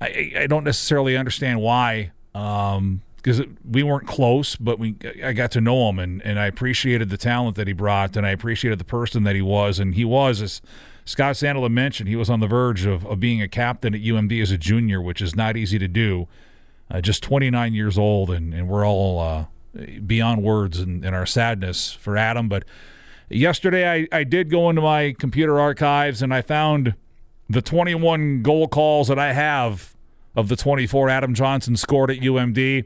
I, 0.01 0.33
I 0.41 0.47
don't 0.47 0.65
necessarily 0.65 1.17
understand 1.17 1.61
why. 1.61 2.13
Um, 2.35 3.03
because 3.23 3.41
we 3.69 3.85
weren't 3.85 4.07
close, 4.07 4.57
but 4.57 4.79
we 4.81 4.97
I 5.25 5.33
got 5.33 5.53
to 5.53 5.61
know 5.61 5.89
him 5.89 6.01
and, 6.01 6.21
and 6.23 6.41
I 6.41 6.47
appreciated 6.47 7.09
the 7.09 7.17
talent 7.17 7.57
that 7.57 7.69
he 7.69 7.73
brought 7.73 8.17
and 8.17 8.27
I 8.27 8.31
appreciated 8.31 8.81
the 8.81 8.85
person 8.85 9.23
that 9.23 9.37
he 9.37 9.43
was 9.43 9.79
and 9.79 9.95
he 9.95 10.05
was 10.05 10.43
as 10.43 10.61
Scott 11.05 11.37
Sandelin 11.37 11.73
mentioned 11.73 12.09
he 12.09 12.17
was 12.17 12.29
on 12.29 12.41
the 12.41 12.47
verge 12.49 12.85
of, 12.85 13.07
of 13.07 13.21
being 13.21 13.41
a 13.41 13.49
captain 13.49 13.95
at 13.95 14.01
UMD 14.01 14.43
as 14.43 14.51
a 14.51 14.59
junior, 14.59 15.01
which 15.01 15.23
is 15.23 15.37
not 15.37 15.57
easy 15.57 15.79
to 15.79 15.89
do. 15.89 16.27
Uh, 16.91 17.01
just 17.01 17.23
29 17.23 17.75
years 17.75 17.97
old 17.97 18.31
and, 18.31 18.53
and 18.53 18.69
we're 18.69 18.87
all 18.87 19.21
uh, 19.21 19.45
beyond 20.07 20.43
words 20.43 20.81
in, 20.81 21.05
in 21.05 21.15
our 21.15 21.27
sadness 21.27 21.93
for 21.93 22.17
Adam. 22.17 22.49
But 22.49 22.65
yesterday 23.29 23.91
I, 23.91 24.09
I 24.13 24.25
did 24.25 24.51
go 24.51 24.69
into 24.69 24.83
my 24.83 25.15
computer 25.19 25.59
archives 25.59 26.23
and 26.23 26.33
I 26.33 26.43
found 26.43 26.95
the 27.49 27.63
21 27.63 28.43
goal 28.43 28.69
calls 28.69 29.09
that 29.09 29.19
I 29.19 29.33
have 29.33 29.95
of 30.35 30.49
the 30.49 30.57
24 30.57 31.11
Adam 31.11 31.35
Johnson 31.35 31.77
scored 31.77 32.11
at 32.11 32.19
UMD. 32.19 32.85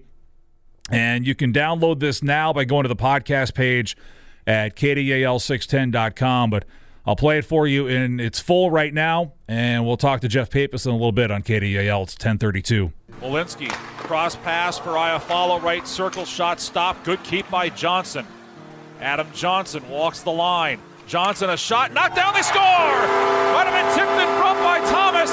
And 0.90 1.26
you 1.26 1.35
can 1.35 1.52
download 1.52 2.00
this 2.00 2.23
now 2.23 2.52
by 2.52 2.64
going 2.64 2.85
to 2.85 2.88
the 2.88 2.97
podcast 2.97 3.55
page 3.55 3.97
at 4.47 4.76
kdal610.com. 4.76 6.50
But 6.50 6.64
I'll 7.07 7.17
play 7.17 7.39
it 7.39 7.45
for 7.45 7.69
you 7.69 7.87
in 7.87 8.19
its 8.19 8.41
full 8.41 8.71
right 8.71 8.93
now, 8.93 9.33
and 9.47 9.87
we'll 9.87 9.97
talk 9.97 10.23
to 10.23 10.29
Jeff 10.29 10.51
Papas 10.51 10.87
in 10.87 10.91
a 10.91 10.95
little 10.95 11.13
bit 11.13 11.31
on 11.31 11.43
KDAL. 11.43 12.03
It's 12.03 12.15
1032. 12.15 12.93
Welinski, 13.21 13.71
cross 13.97 14.35
pass 14.37 14.77
for 14.77 14.91
Iafallo 14.91 15.63
right 15.63 15.87
circle 15.87 16.25
shot 16.25 16.61
stop. 16.61 17.03
Good 17.05 17.23
keep 17.23 17.49
by 17.49 17.69
Johnson. 17.69 18.27
Adam 19.01 19.29
Johnson 19.33 19.89
walks 19.89 20.21
the 20.21 20.33
line. 20.33 20.81
Johnson 21.07 21.51
a 21.51 21.57
shot, 21.57 21.93
knocked 21.93 22.17
down, 22.17 22.35
they 22.35 22.43
score! 22.43 22.59
Might 23.55 23.71
have 23.71 23.77
been 23.79 23.95
tipped 23.95 24.19
in 24.19 24.31
front 24.43 24.59
by 24.67 24.83
Thomas. 24.91 25.31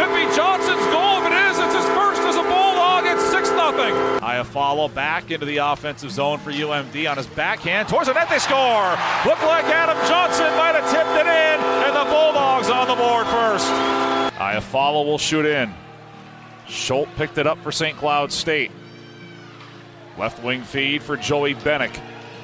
Could 0.00 0.08
be 0.16 0.24
Johnson's 0.34 0.86
goal. 0.88 1.20
If 1.20 1.28
it 1.28 1.36
is, 1.36 1.58
it's 1.58 1.74
his 1.74 1.88
first 1.92 2.22
as 2.22 2.36
a 2.36 2.42
Bulldog. 2.42 3.04
It's 3.04 3.22
6 3.28 3.48
0. 3.50 3.60
Iafallo 4.22 4.94
back 4.94 5.32
into 5.32 5.44
the 5.44 5.56
offensive 5.56 6.12
zone 6.12 6.38
for 6.38 6.52
UMD 6.52 7.10
on 7.10 7.16
his 7.16 7.26
backhand. 7.26 7.88
Towards 7.88 8.06
the 8.06 8.14
net, 8.14 8.30
they 8.30 8.38
score. 8.38 8.90
Looked 9.26 9.42
like 9.42 9.64
Adam 9.64 9.98
Johnson 10.06 10.46
might 10.56 10.76
have 10.76 10.88
tipped 10.88 11.10
it 11.10 11.26
in, 11.26 11.60
and 11.82 11.96
the 11.96 12.04
Bulldogs 12.08 12.70
on 12.70 12.86
the 12.86 12.94
board 12.94 13.26
first. 13.26 13.66
Iafallo 14.38 15.04
will 15.04 15.18
shoot 15.18 15.44
in. 15.44 15.74
Schultz 16.68 17.10
picked 17.16 17.36
it 17.36 17.48
up 17.48 17.58
for 17.64 17.72
St. 17.72 17.96
Cloud 17.96 18.30
State. 18.30 18.70
Left 20.16 20.40
wing 20.44 20.62
feed 20.62 21.02
for 21.02 21.16
Joey 21.16 21.56
Benik. 21.56 22.00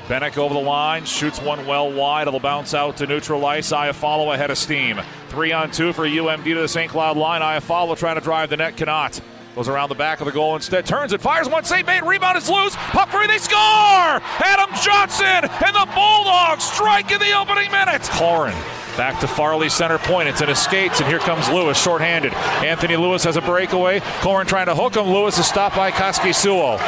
Benik 0.08 0.36
over 0.36 0.54
the 0.54 0.60
line, 0.60 1.04
shoots 1.04 1.40
one 1.40 1.64
well 1.64 1.92
wide. 1.92 2.26
It'll 2.26 2.40
bounce 2.40 2.74
out 2.74 2.96
to 2.96 3.06
neutral 3.06 3.46
ice. 3.46 3.70
Iafallo 3.70 4.34
ahead 4.34 4.50
of 4.50 4.58
steam. 4.58 5.00
Three 5.28 5.52
on 5.52 5.70
two 5.70 5.92
for 5.92 6.08
UMD 6.08 6.42
to 6.42 6.60
the 6.62 6.66
St. 6.66 6.90
Cloud 6.90 7.16
line. 7.16 7.40
Iafallo 7.40 7.96
trying 7.96 8.16
to 8.16 8.20
drive 8.20 8.50
the 8.50 8.56
net, 8.56 8.76
cannot. 8.76 9.20
Goes 9.54 9.68
around 9.68 9.88
the 9.88 9.94
back 9.94 10.20
of 10.20 10.26
the 10.26 10.32
goal 10.32 10.54
instead. 10.54 10.86
Turns 10.86 11.12
it, 11.12 11.20
fires 11.20 11.48
one 11.48 11.64
save 11.64 11.86
made. 11.86 12.02
Rebound 12.02 12.38
is 12.38 12.48
loose. 12.48 12.76
Puck 12.76 13.10
free, 13.10 13.26
they 13.26 13.38
score! 13.38 13.58
Adam 13.58 14.70
Johnson 14.82 15.26
and 15.26 15.74
the 15.74 15.88
Bulldogs 15.94 16.64
strike 16.64 17.10
in 17.10 17.18
the 17.18 17.32
opening 17.32 17.70
minutes. 17.70 18.08
Corin 18.10 18.56
Back 18.98 19.20
to 19.20 19.28
Farley 19.28 19.68
center 19.68 19.96
point. 19.96 20.28
It's 20.28 20.40
in 20.40 20.48
his 20.48 20.58
skates, 20.58 20.98
and 20.98 21.08
here 21.08 21.20
comes 21.20 21.48
Lewis 21.48 21.80
shorthanded. 21.80 22.34
Anthony 22.34 22.96
Lewis 22.96 23.22
has 23.22 23.36
a 23.36 23.40
breakaway. 23.40 24.00
Corin 24.22 24.44
trying 24.44 24.66
to 24.66 24.74
hook 24.74 24.96
him. 24.96 25.06
Lewis 25.06 25.38
is 25.38 25.46
stopped 25.46 25.76
by 25.76 25.92
Kaskisuo. 25.92 26.78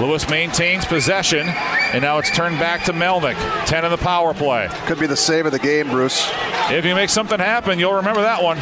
Lewis 0.00 0.28
maintains 0.28 0.84
possession, 0.84 1.46
and 1.94 2.02
now 2.02 2.18
it's 2.18 2.30
turned 2.30 2.58
back 2.58 2.82
to 2.82 2.92
Melnick. 2.92 3.36
10 3.66 3.84
in 3.84 3.90
the 3.92 3.96
power 3.96 4.34
play. 4.34 4.66
Could 4.86 4.98
be 4.98 5.06
the 5.06 5.16
save 5.16 5.46
of 5.46 5.52
the 5.52 5.60
game, 5.60 5.88
Bruce. 5.90 6.28
If 6.68 6.84
you 6.84 6.92
make 6.92 7.08
something 7.08 7.38
happen, 7.38 7.78
you'll 7.78 7.94
remember 7.94 8.22
that 8.22 8.42
one. 8.42 8.58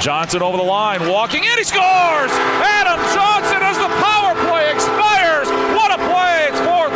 Johnson 0.00 0.42
over 0.42 0.56
the 0.56 0.62
line, 0.62 1.02
walking 1.10 1.42
in, 1.42 1.58
he 1.58 1.64
scores! 1.64 2.30
Adam 2.62 3.02
Johnson 3.10 3.58
as 3.66 3.78
the 3.82 3.90
power 3.98 4.38
play 4.46 4.70
expires! 4.70 5.50
What 5.74 5.90
a 5.90 5.98
play! 6.06 6.54
It's 6.54 6.62
4 6.62 6.86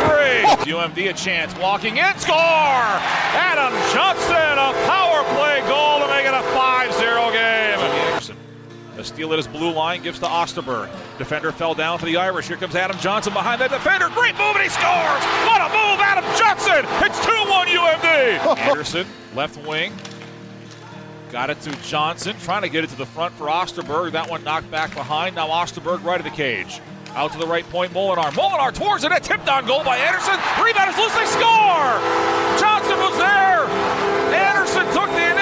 3. 0.63 0.71
UMD 0.71 1.09
a 1.09 1.13
chance, 1.13 1.51
walking 1.59 1.97
in, 1.97 2.15
score! 2.15 2.87
Adam 3.35 3.75
Johnson, 3.91 4.55
a 4.55 4.71
power 4.87 5.23
play 5.35 5.59
goal 5.67 5.99
to 5.99 6.07
make 6.07 6.23
it 6.23 6.33
a 6.33 6.43
5 6.55 6.55
0 6.55 6.55
game. 6.55 6.86
A 8.97 9.03
steal 9.03 9.31
at 9.31 9.37
his 9.37 9.47
blue 9.47 9.71
line 9.71 10.01
gives 10.01 10.17
to 10.19 10.25
Osterberg. 10.25 10.89
Defender 11.19 11.51
fell 11.51 11.75
down 11.75 11.99
for 11.99 12.05
the 12.05 12.17
Irish. 12.17 12.47
Here 12.47 12.57
comes 12.57 12.75
Adam 12.75 12.97
Johnson 12.97 13.31
behind 13.31 13.61
that 13.61 13.69
defender. 13.69 14.09
Great 14.09 14.33
move, 14.33 14.55
and 14.55 14.63
he 14.63 14.69
scores! 14.69 15.23
What 15.45 15.61
a 15.61 15.69
move, 15.69 16.01
Adam 16.01 16.25
Johnson! 16.33 16.81
It's 17.05 17.23
2 17.23 17.31
1 17.31 17.67
UMD! 17.67 18.57
Anderson, 18.69 19.05
left 19.35 19.57
wing. 19.67 19.93
Got 21.31 21.51
it 21.51 21.61
to 21.61 21.71
Johnson, 21.83 22.35
trying 22.41 22.63
to 22.63 22.69
get 22.69 22.83
it 22.83 22.89
to 22.89 22.95
the 22.95 23.05
front 23.05 23.35
for 23.35 23.47
Osterberg. 23.47 24.13
That 24.13 24.29
one 24.29 24.43
knocked 24.43 24.71
back 24.71 24.95
behind. 24.95 25.35
Now 25.35 25.47
Osterberg 25.49 26.03
right 26.03 26.19
of 26.19 26.23
the 26.23 26.31
cage. 26.31 26.81
Out 27.13 27.31
to 27.33 27.37
the 27.37 27.47
right 27.47 27.67
point, 27.69 27.93
Molenaar. 27.93 28.31
Molenaar 28.31 28.73
towards 28.73 29.03
it. 29.03 29.11
A 29.11 29.19
tipped 29.19 29.47
on 29.47 29.65
goal 29.65 29.83
by 29.83 29.97
Anderson. 29.97 30.35
Rebound 30.63 30.89
is 30.89 30.97
loose. 30.97 31.13
They 31.13 31.25
score! 31.25 31.99
Johnson 32.57 32.97
was 32.97 33.17
there. 33.17 33.65
Anderson 34.33 34.85
took 34.93 35.09
the 35.11 35.36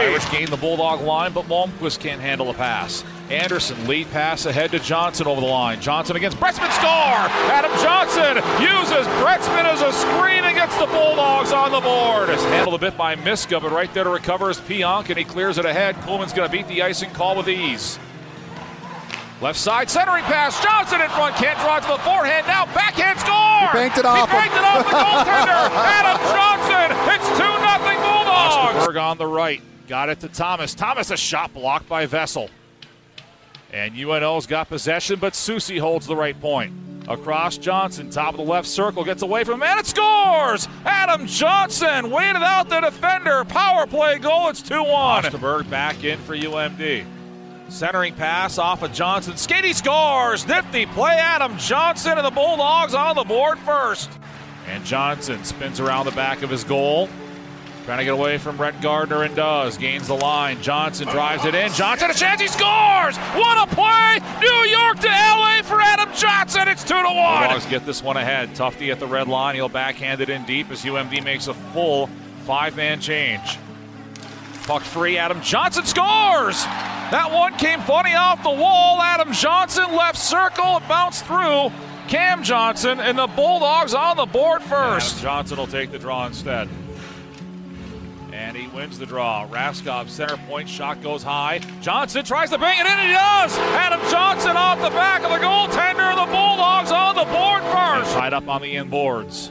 Irish 0.00 0.30
gain 0.30 0.50
the 0.50 0.56
Bulldog 0.56 1.00
line, 1.02 1.32
but 1.32 1.44
Malmquist 1.46 2.00
can't 2.00 2.20
handle 2.20 2.50
a 2.50 2.54
pass. 2.54 3.04
Anderson 3.30 3.86
lead 3.86 4.10
pass 4.10 4.44
ahead 4.44 4.70
to 4.72 4.78
Johnson 4.78 5.26
over 5.26 5.40
the 5.40 5.46
line. 5.46 5.80
Johnson 5.80 6.16
against 6.16 6.36
Bretzman 6.38 6.70
score. 6.72 7.24
Adam 7.50 7.72
Johnson 7.82 8.36
uses 8.60 9.06
Bretzman 9.22 9.64
as 9.64 9.80
a 9.80 9.92
screen 9.92 10.44
against 10.44 10.78
the 10.78 10.86
Bulldogs 10.86 11.52
on 11.52 11.72
the 11.72 11.80
board. 11.80 12.28
It's 12.28 12.42
handled 12.44 12.74
a 12.74 12.78
bit 12.78 12.96
by 12.96 13.14
Miska, 13.14 13.60
but 13.60 13.72
right 13.72 13.92
there 13.94 14.04
to 14.04 14.10
recover 14.10 14.50
is 14.50 14.58
Pionk, 14.60 15.08
and 15.08 15.16
he 15.18 15.24
clears 15.24 15.58
it 15.58 15.64
ahead. 15.64 15.94
Coleman's 16.02 16.32
going 16.32 16.48
to 16.48 16.52
beat 16.52 16.68
the 16.68 16.82
icing 16.82 17.10
call 17.10 17.36
with 17.36 17.48
ease. 17.48 17.98
Left 19.40 19.58
side 19.58 19.90
centering 19.90 20.24
pass. 20.24 20.62
Johnson 20.62 21.00
in 21.00 21.10
front. 21.10 21.34
Can't 21.36 21.58
draw 21.58 21.80
to 21.80 21.88
the 21.88 21.98
forehand. 21.98 22.46
Now 22.46 22.66
backhand 22.66 23.18
score. 23.18 23.68
He 23.72 23.78
banked 23.78 23.98
it 23.98 24.06
off. 24.06 24.30
He 24.30 24.36
banked 24.36 24.56
it 24.56 24.64
off 24.64 24.84
the 24.86 24.92
goaltender. 25.04 25.68
Adam 25.74 26.18
Johnson. 26.32 26.96
It's 27.12 27.28
2 27.36 27.44
0 27.44 28.00
Bulldogs. 28.00 28.54
Osterberg 28.54 29.02
on 29.02 29.18
the 29.18 29.26
right. 29.26 29.60
Got 29.88 30.08
it 30.08 30.20
to 30.20 30.28
Thomas. 30.28 30.74
Thomas 30.74 31.10
a 31.10 31.16
shot 31.16 31.52
blocked 31.52 31.88
by 31.88 32.06
Vessel. 32.06 32.48
And 33.72 33.96
UNO's 33.96 34.46
got 34.46 34.68
possession, 34.68 35.18
but 35.18 35.32
Soucy 35.32 35.78
holds 35.78 36.06
the 36.06 36.16
right 36.16 36.38
point. 36.40 36.72
Across 37.06 37.58
Johnson, 37.58 38.08
top 38.08 38.30
of 38.30 38.38
the 38.38 38.44
left 38.44 38.66
circle, 38.66 39.04
gets 39.04 39.20
away 39.20 39.44
from 39.44 39.54
him, 39.54 39.64
and 39.64 39.80
it 39.80 39.86
scores! 39.86 40.68
Adam 40.86 41.26
Johnson 41.26 42.10
waited 42.10 42.42
out 42.42 42.70
the 42.70 42.80
defender. 42.80 43.44
Power 43.44 43.86
play 43.86 44.18
goal, 44.18 44.48
it's 44.48 44.62
2 44.62 44.82
1. 44.82 45.24
Osterberg 45.24 45.68
back 45.68 46.02
in 46.02 46.18
for 46.20 46.34
UMD. 46.34 47.04
Centering 47.68 48.14
pass 48.14 48.56
off 48.56 48.82
of 48.82 48.92
Johnson. 48.92 49.34
Skady 49.34 49.74
scores! 49.74 50.46
Nifty 50.46 50.86
play, 50.86 51.16
Adam 51.18 51.58
Johnson, 51.58 52.16
and 52.16 52.24
the 52.24 52.30
Bulldogs 52.30 52.94
on 52.94 53.16
the 53.16 53.24
board 53.24 53.58
first. 53.58 54.10
And 54.68 54.82
Johnson 54.84 55.44
spins 55.44 55.80
around 55.80 56.06
the 56.06 56.12
back 56.12 56.42
of 56.42 56.48
his 56.48 56.64
goal. 56.64 57.10
Trying 57.84 57.98
to 57.98 58.04
get 58.04 58.14
away 58.14 58.38
from 58.38 58.56
Brett 58.56 58.80
Gardner 58.80 59.24
and 59.24 59.36
does. 59.36 59.76
Gains 59.76 60.08
the 60.08 60.14
line. 60.14 60.62
Johnson 60.62 61.06
drives 61.06 61.44
it 61.44 61.54
in. 61.54 61.70
Johnson 61.72 62.10
a 62.10 62.14
chance. 62.14 62.40
He 62.40 62.48
scores! 62.48 63.18
What 63.18 63.68
a 63.68 63.74
play! 63.74 64.20
New 64.40 64.70
York 64.70 65.00
to 65.00 65.08
LA 65.08 65.60
for 65.62 65.82
Adam 65.82 66.08
Johnson. 66.14 66.66
It's 66.68 66.82
2 66.82 66.94
to 66.94 67.02
1. 67.02 67.04
Bulldogs 67.12 67.66
get 67.66 67.84
this 67.84 68.02
one 68.02 68.16
ahead. 68.16 68.54
Tufte 68.54 68.90
at 68.90 69.00
the 69.00 69.06
red 69.06 69.28
line. 69.28 69.54
He'll 69.54 69.68
backhand 69.68 70.22
it 70.22 70.30
in 70.30 70.46
deep 70.46 70.70
as 70.70 70.82
UMD 70.82 71.22
makes 71.24 71.46
a 71.46 71.52
full 71.52 72.08
five 72.46 72.74
man 72.74 73.00
change. 73.00 73.58
Puck 74.62 74.82
free. 74.82 75.18
Adam 75.18 75.42
Johnson 75.42 75.84
scores! 75.84 76.64
That 76.64 77.30
one 77.30 77.54
came 77.58 77.80
funny 77.82 78.14
off 78.14 78.42
the 78.42 78.50
wall. 78.50 79.02
Adam 79.02 79.30
Johnson 79.34 79.94
left 79.94 80.16
circle. 80.16 80.78
It 80.78 80.88
bounced 80.88 81.26
through. 81.26 81.70
Cam 82.08 82.42
Johnson 82.42 82.98
and 82.98 83.18
the 83.18 83.26
Bulldogs 83.26 83.92
on 83.92 84.16
the 84.16 84.24
board 84.24 84.62
first. 84.62 85.16
Adam 85.16 85.22
Johnson 85.22 85.58
will 85.58 85.66
take 85.66 85.90
the 85.90 85.98
draw 85.98 86.26
instead. 86.26 86.70
And 88.54 88.62
he 88.62 88.68
wins 88.68 89.00
the 89.00 89.06
draw. 89.06 89.48
Raskob 89.48 90.08
center 90.08 90.36
point 90.46 90.68
shot 90.68 91.02
goes 91.02 91.24
high. 91.24 91.58
Johnson 91.80 92.24
tries 92.24 92.50
to 92.50 92.58
bang 92.58 92.78
it 92.78 92.86
in, 92.86 92.92
and 92.92 93.08
he 93.08 93.12
does. 93.12 93.58
Adam 93.74 94.00
Johnson 94.08 94.56
off 94.56 94.80
the 94.80 94.90
back 94.90 95.24
of 95.24 95.30
the 95.30 95.38
goaltender. 95.38 96.14
The 96.14 96.32
Bulldogs 96.32 96.92
on 96.92 97.16
the 97.16 97.24
board 97.24 97.62
first. 97.64 98.14
Tied 98.14 98.32
up 98.32 98.46
on 98.46 98.62
the 98.62 98.76
inboards. 98.76 99.50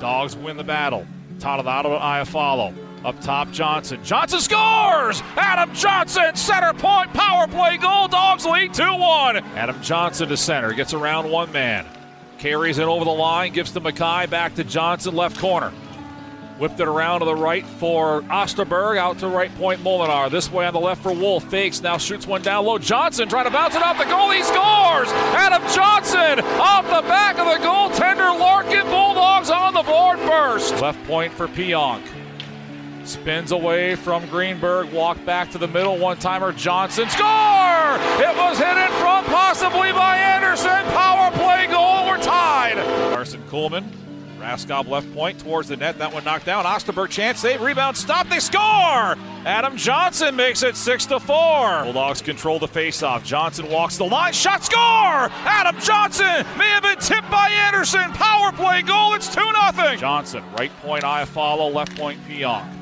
Dogs 0.00 0.34
win 0.34 0.56
the 0.56 0.64
battle. 0.64 1.06
Toninato 1.40 1.82
to 1.82 1.98
Iafallo. 1.98 2.74
Up 3.04 3.20
top, 3.20 3.50
Johnson. 3.50 4.02
Johnson 4.02 4.40
scores! 4.40 5.22
Adam 5.36 5.74
Johnson, 5.74 6.34
center 6.36 6.72
point, 6.72 7.12
power 7.12 7.46
play 7.46 7.76
goal. 7.76 8.08
Dogs 8.08 8.46
lead 8.46 8.72
2 8.72 8.82
1. 8.82 9.36
Adam 9.36 9.82
Johnson 9.82 10.30
to 10.30 10.38
center, 10.38 10.72
gets 10.72 10.94
around 10.94 11.30
one 11.30 11.52
man. 11.52 11.84
Carries 12.38 12.78
it 12.78 12.84
over 12.84 13.04
the 13.04 13.10
line, 13.10 13.52
gives 13.52 13.72
to 13.72 13.80
Mackay, 13.80 14.26
back 14.28 14.54
to 14.54 14.64
Johnson, 14.64 15.14
left 15.14 15.38
corner. 15.38 15.70
Whipped 16.58 16.80
it 16.80 16.88
around 16.88 17.20
to 17.20 17.26
the 17.26 17.34
right 17.34 17.66
for 17.66 18.22
Osterberg, 18.22 18.96
out 18.96 19.18
to 19.18 19.28
right 19.28 19.54
point 19.56 19.82
Molenaar. 19.82 20.30
This 20.30 20.50
way 20.50 20.66
on 20.66 20.72
the 20.72 20.80
left 20.80 21.02
for 21.02 21.12
Wolf. 21.12 21.44
Fakes, 21.50 21.82
now 21.82 21.98
shoots 21.98 22.26
one 22.26 22.40
down 22.40 22.64
low. 22.64 22.78
Johnson 22.78 23.28
trying 23.28 23.44
to 23.44 23.50
bounce 23.50 23.74
it 23.74 23.82
off 23.82 23.98
the 23.98 24.04
goal. 24.04 24.30
He 24.30 24.42
scores! 24.42 25.08
Adam 25.36 25.62
Johnson 25.74 26.40
off 26.58 26.86
the 26.86 27.06
back 27.06 27.38
of 27.38 27.46
the 27.46 27.66
goaltender. 27.66 28.38
Larkin 28.38 28.86
Bulldogs 28.86 29.50
on 29.50 29.74
the 29.74 29.82
board 29.82 30.18
first. 30.20 30.80
Left 30.80 31.02
point 31.06 31.30
for 31.34 31.46
Pionk. 31.46 32.02
Spins 33.04 33.52
away 33.52 33.94
from 33.94 34.26
Greenberg, 34.28 34.92
walk 34.92 35.22
back 35.26 35.50
to 35.50 35.58
the 35.58 35.68
middle, 35.68 35.98
one 35.98 36.16
timer 36.16 36.52
Johnson. 36.52 37.08
Score! 37.10 37.96
It 38.18 38.34
was 38.34 38.58
hit 38.58 38.76
in 38.76 38.90
front, 38.98 39.26
possibly 39.26 39.92
by 39.92 40.16
Anderson. 40.16 40.84
Power 40.86 41.30
play 41.32 41.66
goal, 41.66 42.06
we're 42.06 42.20
tied. 42.20 42.76
Karson 43.14 43.42
Kuhlman 43.44 43.84
Raskob 44.46 44.86
left 44.86 45.12
point 45.12 45.40
towards 45.40 45.68
the 45.68 45.76
net. 45.76 45.98
That 45.98 46.12
one 46.12 46.22
knocked 46.22 46.46
down. 46.46 46.64
Osterberg 46.64 47.10
chance 47.10 47.40
save. 47.40 47.60
Rebound 47.60 47.96
stop. 47.96 48.28
They 48.28 48.38
score. 48.38 49.16
Adam 49.44 49.76
Johnson 49.76 50.36
makes 50.36 50.62
it 50.62 50.76
6 50.76 51.06
to 51.06 51.18
4. 51.18 51.82
Bulldogs 51.82 52.22
control 52.22 52.60
the 52.60 52.68
faceoff. 52.68 53.24
Johnson 53.24 53.68
walks 53.68 53.96
the 53.96 54.04
line. 54.04 54.32
Shot 54.32 54.64
score. 54.64 54.78
Adam 54.78 55.76
Johnson 55.80 56.46
may 56.56 56.68
have 56.68 56.84
been 56.84 56.98
tipped 56.98 57.28
by 57.28 57.48
Anderson. 57.50 58.12
Power 58.12 58.52
play 58.52 58.82
goal. 58.82 59.14
It's 59.14 59.34
2 59.34 59.40
0. 59.74 59.96
Johnson, 59.96 60.44
right 60.56 60.70
point 60.80 61.02
Iafallo, 61.02 61.72
left 61.74 61.96
point 61.96 62.20
Pionk. 62.28 62.72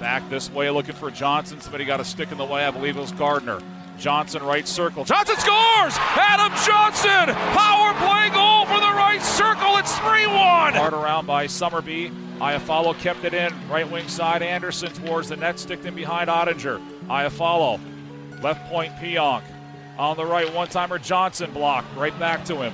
Back 0.00 0.26
this 0.30 0.50
way 0.50 0.70
looking 0.70 0.94
for 0.94 1.10
Johnson. 1.10 1.60
Somebody 1.60 1.84
got 1.84 2.00
a 2.00 2.04
stick 2.04 2.32
in 2.32 2.38
the 2.38 2.46
way. 2.46 2.64
I 2.64 2.70
believe 2.70 2.96
it 2.96 3.00
was 3.00 3.12
Gardner. 3.12 3.60
Johnson 3.98 4.42
right 4.44 4.66
circle. 4.66 5.04
Johnson 5.04 5.36
scores! 5.38 5.94
Adam 5.98 6.56
Johnson! 6.64 7.34
Power 7.52 7.92
play 7.94 8.30
goal 8.30 8.64
for 8.66 8.80
the 8.80 8.94
right 8.94 9.20
circle. 9.20 9.76
It's 9.76 9.98
3 9.98 10.26
1. 10.26 10.36
Hard 10.74 10.92
around 10.92 11.26
by 11.26 11.46
Summerby. 11.46 12.12
Iafallo 12.38 12.96
kept 13.00 13.24
it 13.24 13.34
in. 13.34 13.52
Right 13.68 13.90
wing 13.90 14.08
side. 14.08 14.42
Anderson 14.42 14.92
towards 14.92 15.28
the 15.28 15.36
net. 15.36 15.58
Sticked 15.58 15.84
in 15.84 15.94
behind 15.94 16.30
Oettinger. 16.30 16.80
Iafallo. 17.08 17.80
Left 18.42 18.70
point 18.70 18.92
Pionk. 18.96 19.42
On 19.98 20.16
the 20.16 20.24
right, 20.24 20.52
one 20.54 20.68
timer 20.68 21.00
Johnson 21.00 21.50
blocked. 21.52 21.88
Right 21.96 22.16
back 22.20 22.44
to 22.44 22.62
him. 22.62 22.72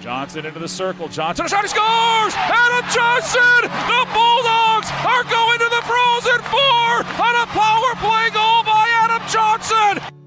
Johnson 0.00 0.46
into 0.46 0.58
the 0.58 0.68
circle. 0.68 1.08
Johnson, 1.08 1.46
shot, 1.46 1.62
he 1.62 1.68
scores! 1.68 2.34
Adam 2.36 2.84
Johnson! 2.92 3.68
The 3.88 4.04
Bulldogs 4.12 4.88
are 5.04 5.24
going 5.24 5.58
to 5.58 5.68
the 5.68 5.82
Frozen 5.84 6.40
Four 6.48 7.04
on 7.24 7.34
a 7.36 7.46
power 7.52 7.94
play 8.00 8.30
goal 8.32 8.64
by 8.64 8.88
Adam 8.92 9.22
Johnson! 9.28 10.23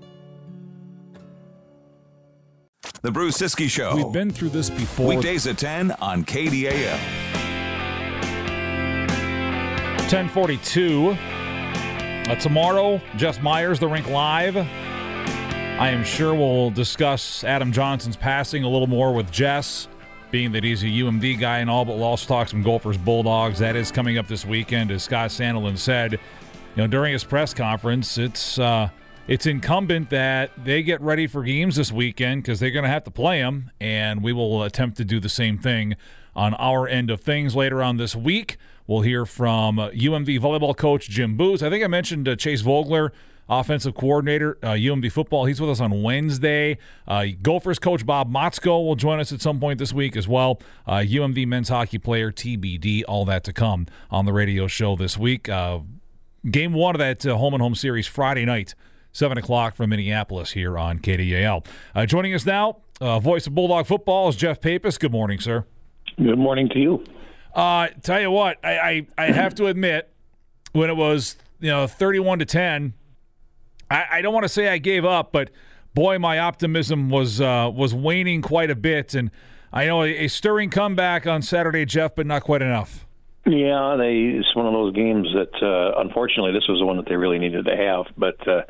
The 3.02 3.12
Bruce 3.12 3.38
Ciskie 3.38 3.70
Show. 3.70 3.96
We've 3.96 4.12
been 4.12 4.32
through 4.32 4.50
this 4.50 4.72
before. 4.72 5.08
Weekdays 5.08 5.46
at 5.46 5.60
10 5.60 5.92
on 5.92 6.24
KDAL. 6.26 6.98
1042. 10.12 11.12
Uh, 11.12 12.36
tomorrow, 12.36 13.00
Jess 13.16 13.40
Myers, 13.40 13.80
The 13.80 13.88
Rink 13.88 14.08
Live. 14.10 14.58
I 14.58 15.90
am 15.90 16.04
sure 16.04 16.34
we'll 16.34 16.72
discuss 16.72 17.44
Adam 17.44 17.72
Johnson's 17.72 18.16
passing 18.16 18.64
a 18.64 18.70
little 18.70 18.88
more 18.88 19.14
with 19.14 19.32
Jess, 19.32 19.88
being 20.32 20.52
that 20.54 20.64
he's 20.64 20.82
a 20.82 20.88
UMD 20.88 21.40
guy 21.40 21.60
and 21.60 21.70
all, 21.70 21.86
but 21.86 21.98
we'll 21.98 22.06
also 22.06 22.28
talk 22.28 22.50
some 22.50 22.64
Gophers 22.64 22.98
Bulldogs. 22.98 23.60
That 23.60 23.76
is 23.76 23.92
coming 23.92 24.18
up 24.18 24.28
this 24.28 24.44
weekend, 24.44 24.90
as 24.90 25.04
Scott 25.04 25.30
Sandelin 25.30 25.78
said. 25.78 26.14
You 26.14 26.20
know, 26.78 26.88
during 26.88 27.14
his 27.14 27.24
press 27.24 27.54
conference, 27.54 28.18
it's 28.18 28.58
uh, 28.58 28.90
it's 29.28 29.46
incumbent 29.46 30.10
that 30.10 30.52
they 30.64 30.84
get 30.84 31.02
ready 31.02 31.28
for 31.28 31.44
games 31.44 31.76
this 31.76 31.92
weekend 31.92 32.44
because 32.44 32.60
they're 32.60 32.72
going 32.72 32.84
to 32.84 32.90
have 32.90 33.04
to 33.04 33.12
play 33.12 33.42
them, 33.42 33.72
and 33.80 34.24
we 34.24 34.32
will 34.34 34.64
attempt 34.64 34.98
to 34.98 35.06
do 35.06 35.20
the 35.20 35.30
same 35.30 35.58
thing 35.58 35.96
on 36.36 36.54
our 36.56 36.88
end 36.88 37.10
of 37.10 37.22
things 37.22 37.56
later 37.56 37.82
on 37.84 37.98
this 37.98 38.16
week. 38.16 38.58
We'll 38.86 39.02
hear 39.02 39.26
from 39.26 39.78
UMD 39.78 40.40
volleyball 40.40 40.76
coach 40.76 41.10
Jim 41.10 41.36
Boos. 41.36 41.62
I 41.62 41.70
think 41.70 41.84
I 41.84 41.88
mentioned 41.88 42.28
uh, 42.28 42.36
Chase 42.36 42.62
Vogler 42.62 43.12
offensive 43.50 43.96
coordinator, 43.96 44.58
uh, 44.62 44.72
UMD 44.72 45.12
football. 45.12 45.46
He's 45.46 45.62
with 45.62 45.70
us 45.70 45.80
on 45.80 46.04
Wednesday. 46.04 46.78
Uh, 47.08 47.28
Gophers 47.42 47.80
coach 47.80 48.06
Bob 48.06 48.32
Motzko 48.32 48.86
will 48.86 48.96
join 48.96 49.20
us 49.20 49.32
at 49.32 49.42
some 49.42 49.60
point 49.60 49.80
this 49.80 49.94
week 49.94 50.16
as 50.16 50.28
well. 50.28 50.60
Uh, 50.86 50.98
UMD 50.98 51.48
men's 51.48 51.70
hockey 51.70 51.98
player 51.98 52.32
TBD. 52.32 53.04
All 53.08 53.26
that 53.26 53.44
to 53.46 53.54
come 53.54 53.88
on 54.12 54.26
the 54.26 54.34
radio 54.34 54.68
show 54.68 54.96
this 54.96 55.18
week. 55.18 55.50
Uh, 55.50 55.80
game 56.50 56.74
one 56.74 56.96
of 56.96 57.00
that 57.00 57.26
uh, 57.26 57.38
home 57.38 57.54
and 57.54 57.62
home 57.62 57.76
series 57.76 58.08
Friday 58.08 58.46
night. 58.46 58.76
7 59.18 59.36
o'clock 59.38 59.76
from 59.76 59.90
Minneapolis 59.90 60.52
here 60.52 60.78
on 60.78 61.00
KDAL. 61.00 61.66
Uh, 61.96 62.06
joining 62.06 62.36
us 62.36 62.46
now, 62.46 62.78
voice 63.00 63.48
of 63.48 63.56
Bulldog 63.56 63.88
football 63.88 64.30
is 64.30 64.36
Jeff 64.36 64.62
Papas. 64.62 65.00
Good 65.00 65.12
morning, 65.12 65.40
sir. 65.40 65.66
Good 66.18 66.38
morning 66.38 66.70
to 66.70 66.80
you. 66.80 67.04
Uh, 67.56 67.88
tell 68.04 68.22
you 68.22 68.30
what, 68.30 68.64
I, 68.64 68.78
I, 68.78 69.08
I 69.18 69.26
have 69.32 69.56
to 69.56 69.66
admit, 69.66 70.14
when 70.74 70.92
it 70.92 70.96
was 70.96 71.36
you 71.60 71.72
know 71.72 71.88
31 71.88 72.40
to 72.40 72.46
10, 72.46 72.94
I, 73.90 74.06
I 74.12 74.22
don't 74.22 74.36
want 74.36 74.44
to 74.44 74.50
say 74.50 74.70
I 74.70 74.78
gave 74.78 75.04
up, 75.04 75.32
but 75.32 75.50
boy, 75.96 76.20
my 76.20 76.38
optimism 76.38 77.10
was 77.10 77.42
uh, 77.42 77.72
was 77.74 77.96
waning 77.96 78.44
quite 78.44 78.70
a 78.70 78.76
bit. 78.76 79.16
And 79.16 79.32
I 79.74 79.88
know 79.88 80.04
a, 80.04 80.26
a, 80.26 80.28
stirring 80.28 80.70
comeback 80.70 81.26
on 81.26 81.42
Saturday, 81.42 81.86
Jeff, 81.86 82.16
but 82.16 82.28
not 82.28 82.44
quite 82.44 82.62
enough. 82.62 83.07
Yeah, 83.48 83.96
they 83.98 84.36
it's 84.38 84.54
one 84.58 84.66
of 84.66 84.74
those 84.74 84.94
games 84.94 85.28
that 85.34 85.56
uh, 85.64 86.02
unfortunately 86.02 86.52
this 86.52 86.68
was 86.68 86.80
the 86.80 86.86
one 86.86 86.98
that 86.98 87.08
they 87.08 87.16
really 87.16 87.40
needed 87.40 87.64
to 87.66 87.78
have, 87.78 88.06
but 88.18 88.36
uh, 88.46 88.64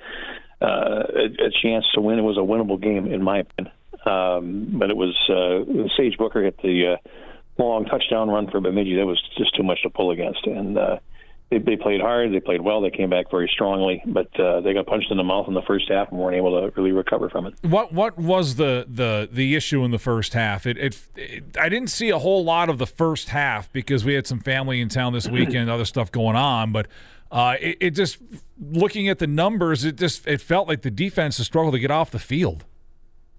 uh, 0.61 1.03
a, 1.15 1.47
a 1.47 1.51
chance 1.63 1.83
to 1.95 2.01
win. 2.01 2.19
It 2.19 2.21
was 2.21 2.37
a 2.37 2.41
winnable 2.41 2.79
game 2.79 3.11
in 3.11 3.23
my 3.23 3.39
opinion, 3.39 3.73
um, 4.05 4.77
but 4.77 4.91
it 4.91 4.95
was 4.95 5.15
uh, 5.29 5.89
Sage 5.97 6.17
Booker 6.19 6.43
hit 6.43 6.61
the 6.61 6.93
uh, 6.93 7.09
long 7.57 7.85
touchdown 7.85 8.29
run 8.29 8.51
for 8.51 8.61
Bemidji. 8.61 8.97
That 8.97 9.07
was 9.07 9.19
just 9.35 9.55
too 9.55 9.63
much 9.63 9.81
to 9.81 9.89
pull 9.89 10.11
against, 10.11 10.45
and 10.45 10.77
uh, 10.77 10.99
they, 11.49 11.59
they 11.59 11.77
played 11.77 12.01
hard. 12.01 12.33
They 12.33 12.39
played 12.39 12.61
well. 12.61 12.81
They 12.81 12.89
came 12.89 13.09
back 13.09 13.31
very 13.31 13.49
strongly, 13.51 14.03
but 14.05 14.37
uh, 14.39 14.61
they 14.61 14.73
got 14.73 14.85
punched 14.85 15.11
in 15.11 15.17
the 15.17 15.23
mouth 15.23 15.47
in 15.47 15.53
the 15.53 15.61
first 15.61 15.89
half 15.89 16.11
and 16.11 16.19
weren't 16.19 16.35
able 16.35 16.59
to 16.61 16.73
really 16.75 16.91
recover 16.91 17.29
from 17.29 17.47
it. 17.47 17.53
What 17.61 17.93
what 17.93 18.17
was 18.17 18.55
the 18.55 18.85
the 18.89 19.29
the 19.31 19.55
issue 19.55 19.83
in 19.85 19.91
the 19.91 19.99
first 19.99 20.33
half? 20.33 20.65
It, 20.65 20.77
it, 20.77 20.99
it 21.15 21.57
I 21.59 21.69
didn't 21.69 21.89
see 21.89 22.09
a 22.09 22.19
whole 22.19 22.43
lot 22.43 22.69
of 22.69 22.77
the 22.77 22.87
first 22.87 23.29
half 23.29 23.71
because 23.71 24.03
we 24.03 24.13
had 24.13 24.27
some 24.27 24.39
family 24.39 24.81
in 24.81 24.89
town 24.89 25.13
this 25.13 25.27
weekend, 25.27 25.69
other 25.69 25.85
stuff 25.85 26.11
going 26.11 26.35
on, 26.35 26.71
but. 26.71 26.87
Uh, 27.29 27.57
it, 27.59 27.77
it 27.81 27.89
just 27.89 28.19
looking 28.57 29.09
at 29.09 29.19
the 29.19 29.27
numbers, 29.27 29.83
it 29.83 29.97
just 29.97 30.25
it 30.25 30.39
felt 30.39 30.65
like 30.65 30.81
the 30.81 30.89
defense 30.89 31.35
struggled 31.35 31.73
to 31.73 31.79
get 31.79 31.91
off 31.91 32.09
the 32.09 32.19
field. 32.19 32.63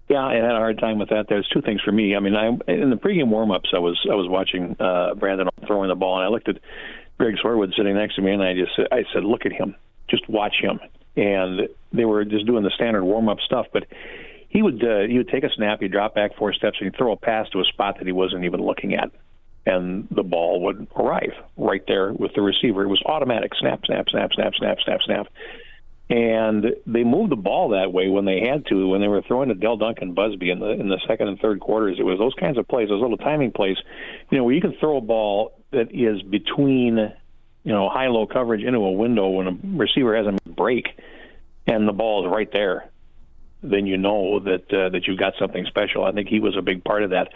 Yeah, 0.09 0.25
I 0.25 0.35
had 0.35 0.45
a 0.45 0.57
hard 0.57 0.79
time 0.79 0.97
with 0.97 1.09
that. 1.09 1.25
There's 1.29 1.47
two 1.53 1.61
things 1.61 1.81
for 1.81 1.91
me. 1.91 2.15
I 2.15 2.19
mean, 2.19 2.35
I 2.35 2.47
in 2.71 2.89
the 2.89 2.97
pregame 2.97 3.29
warmups, 3.29 3.73
I 3.75 3.79
was 3.79 3.99
I 4.09 4.15
was 4.15 4.27
watching 4.27 4.75
uh, 4.79 5.13
Brandon 5.13 5.49
throwing 5.67 5.89
the 5.89 5.95
ball, 5.95 6.17
and 6.17 6.25
I 6.25 6.29
looked 6.29 6.49
at 6.49 6.57
Greg 7.19 7.35
Sorwood 7.43 7.75
sitting 7.75 7.95
next 7.95 8.15
to 8.15 8.21
me, 8.21 8.31
and 8.31 8.41
I 8.41 8.53
just 8.53 8.71
I 8.91 9.03
said, 9.13 9.23
"Look 9.23 9.45
at 9.45 9.51
him, 9.51 9.75
just 10.09 10.27
watch 10.29 10.55
him." 10.61 10.79
And 11.17 11.67
they 11.91 12.05
were 12.05 12.23
just 12.23 12.45
doing 12.45 12.63
the 12.63 12.71
standard 12.71 13.03
warm 13.03 13.27
up 13.27 13.39
stuff, 13.45 13.67
but 13.73 13.85
he 14.47 14.61
would 14.61 14.83
uh, 14.83 15.01
he 15.07 15.17
would 15.17 15.27
take 15.27 15.43
a 15.43 15.49
snap, 15.55 15.81
he'd 15.81 15.91
drop 15.91 16.15
back 16.15 16.35
four 16.37 16.53
steps, 16.53 16.77
and 16.79 16.89
he'd 16.89 16.97
throw 16.97 17.11
a 17.11 17.17
pass 17.17 17.49
to 17.49 17.59
a 17.59 17.65
spot 17.65 17.97
that 17.99 18.07
he 18.07 18.13
wasn't 18.13 18.45
even 18.45 18.61
looking 18.61 18.95
at, 18.95 19.11
and 19.65 20.07
the 20.09 20.23
ball 20.23 20.61
would 20.63 20.87
arrive 20.95 21.33
right 21.57 21.83
there 21.87 22.13
with 22.13 22.33
the 22.35 22.41
receiver. 22.41 22.83
It 22.83 22.87
was 22.87 23.01
automatic 23.05 23.51
snap, 23.59 23.81
snap, 23.85 24.05
snap, 24.09 24.31
snap, 24.33 24.53
snap, 24.57 24.77
snap, 24.83 24.99
snap. 25.05 25.27
And 26.09 26.65
they 26.87 27.03
moved 27.03 27.31
the 27.31 27.35
ball 27.35 27.69
that 27.69 27.93
way 27.93 28.07
when 28.07 28.25
they 28.25 28.39
had 28.39 28.65
to. 28.67 28.87
When 28.87 29.01
they 29.01 29.07
were 29.07 29.21
throwing 29.21 29.49
to 29.49 29.55
Dell 29.55 29.77
Duncan 29.77 30.15
Busby 30.15 30.49
in 30.49 30.59
the 30.59 30.71
in 30.71 30.87
the 30.87 30.99
second 31.05 31.27
and 31.27 31.39
third 31.39 31.59
quarters, 31.59 31.97
it 31.99 32.03
was 32.03 32.17
those 32.17 32.33
kinds 32.33 32.57
of 32.57 32.67
plays, 32.67 32.89
those 32.89 33.01
little 33.01 33.17
timing 33.17 33.51
plays, 33.51 33.77
you 34.31 34.37
know, 34.37 34.45
where 34.45 34.55
you 34.55 34.61
can 34.61 34.75
throw 34.79 34.97
a 34.97 35.01
ball 35.01 35.58
that 35.71 35.93
is 35.93 36.21
between 36.21 36.97
you 37.63 37.73
know 37.73 37.89
high 37.89 38.07
low 38.07 38.25
coverage 38.25 38.63
into 38.63 38.79
a 38.79 38.91
window 38.91 39.27
when 39.29 39.47
a 39.47 39.77
receiver 39.77 40.15
has 40.15 40.25
a 40.25 40.49
break 40.49 40.87
and 41.67 41.87
the 41.87 41.93
ball 41.93 42.25
is 42.25 42.31
right 42.31 42.51
there 42.51 42.89
then 43.61 43.85
you 43.85 43.97
know 43.97 44.39
that 44.39 44.73
uh, 44.73 44.89
that 44.89 45.05
you've 45.05 45.19
got 45.19 45.33
something 45.39 45.65
special 45.65 46.03
i 46.03 46.11
think 46.11 46.27
he 46.27 46.39
was 46.39 46.55
a 46.57 46.61
big 46.61 46.83
part 46.83 47.03
of 47.03 47.11
that 47.11 47.29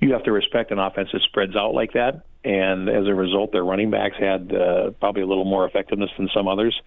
you 0.00 0.12
have 0.12 0.24
to 0.24 0.32
respect 0.32 0.70
an 0.70 0.78
offense 0.78 1.08
that 1.12 1.22
spreads 1.22 1.56
out 1.56 1.74
like 1.74 1.92
that 1.92 2.24
and 2.44 2.88
as 2.88 3.06
a 3.06 3.14
result 3.14 3.52
their 3.52 3.64
running 3.64 3.90
backs 3.90 4.16
had 4.18 4.54
uh, 4.54 4.90
probably 5.00 5.22
a 5.22 5.26
little 5.26 5.44
more 5.44 5.66
effectiveness 5.66 6.10
than 6.16 6.28
some 6.34 6.48
others 6.48 6.80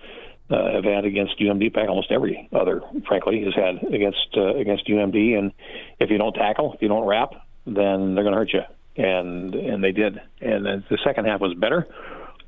uh, 0.50 0.72
have 0.72 0.86
had 0.86 1.04
against 1.04 1.38
UMD. 1.40 1.74
Pack 1.74 1.90
almost 1.90 2.10
every 2.10 2.48
other, 2.54 2.82
frankly, 3.06 3.44
has 3.44 3.54
had 3.54 3.84
against 3.94 4.30
uh, 4.38 4.56
against 4.56 4.88
UMD. 4.88 5.38
And 5.38 5.52
if 6.00 6.10
you 6.10 6.18
don't 6.18 6.32
tackle, 6.32 6.72
if 6.72 6.82
you 6.82 6.88
don't 6.88 7.06
wrap, 7.06 7.34
then 7.66 8.16
they're 8.16 8.24
going 8.24 8.32
to 8.32 8.38
hurt 8.38 8.54
you 8.54 8.62
and 8.98 9.54
and 9.56 9.84
they 9.84 9.92
did. 9.92 10.20
And 10.42 10.66
the 10.66 10.98
second 11.04 11.26
half 11.26 11.40
was 11.40 11.54
better, 11.54 11.88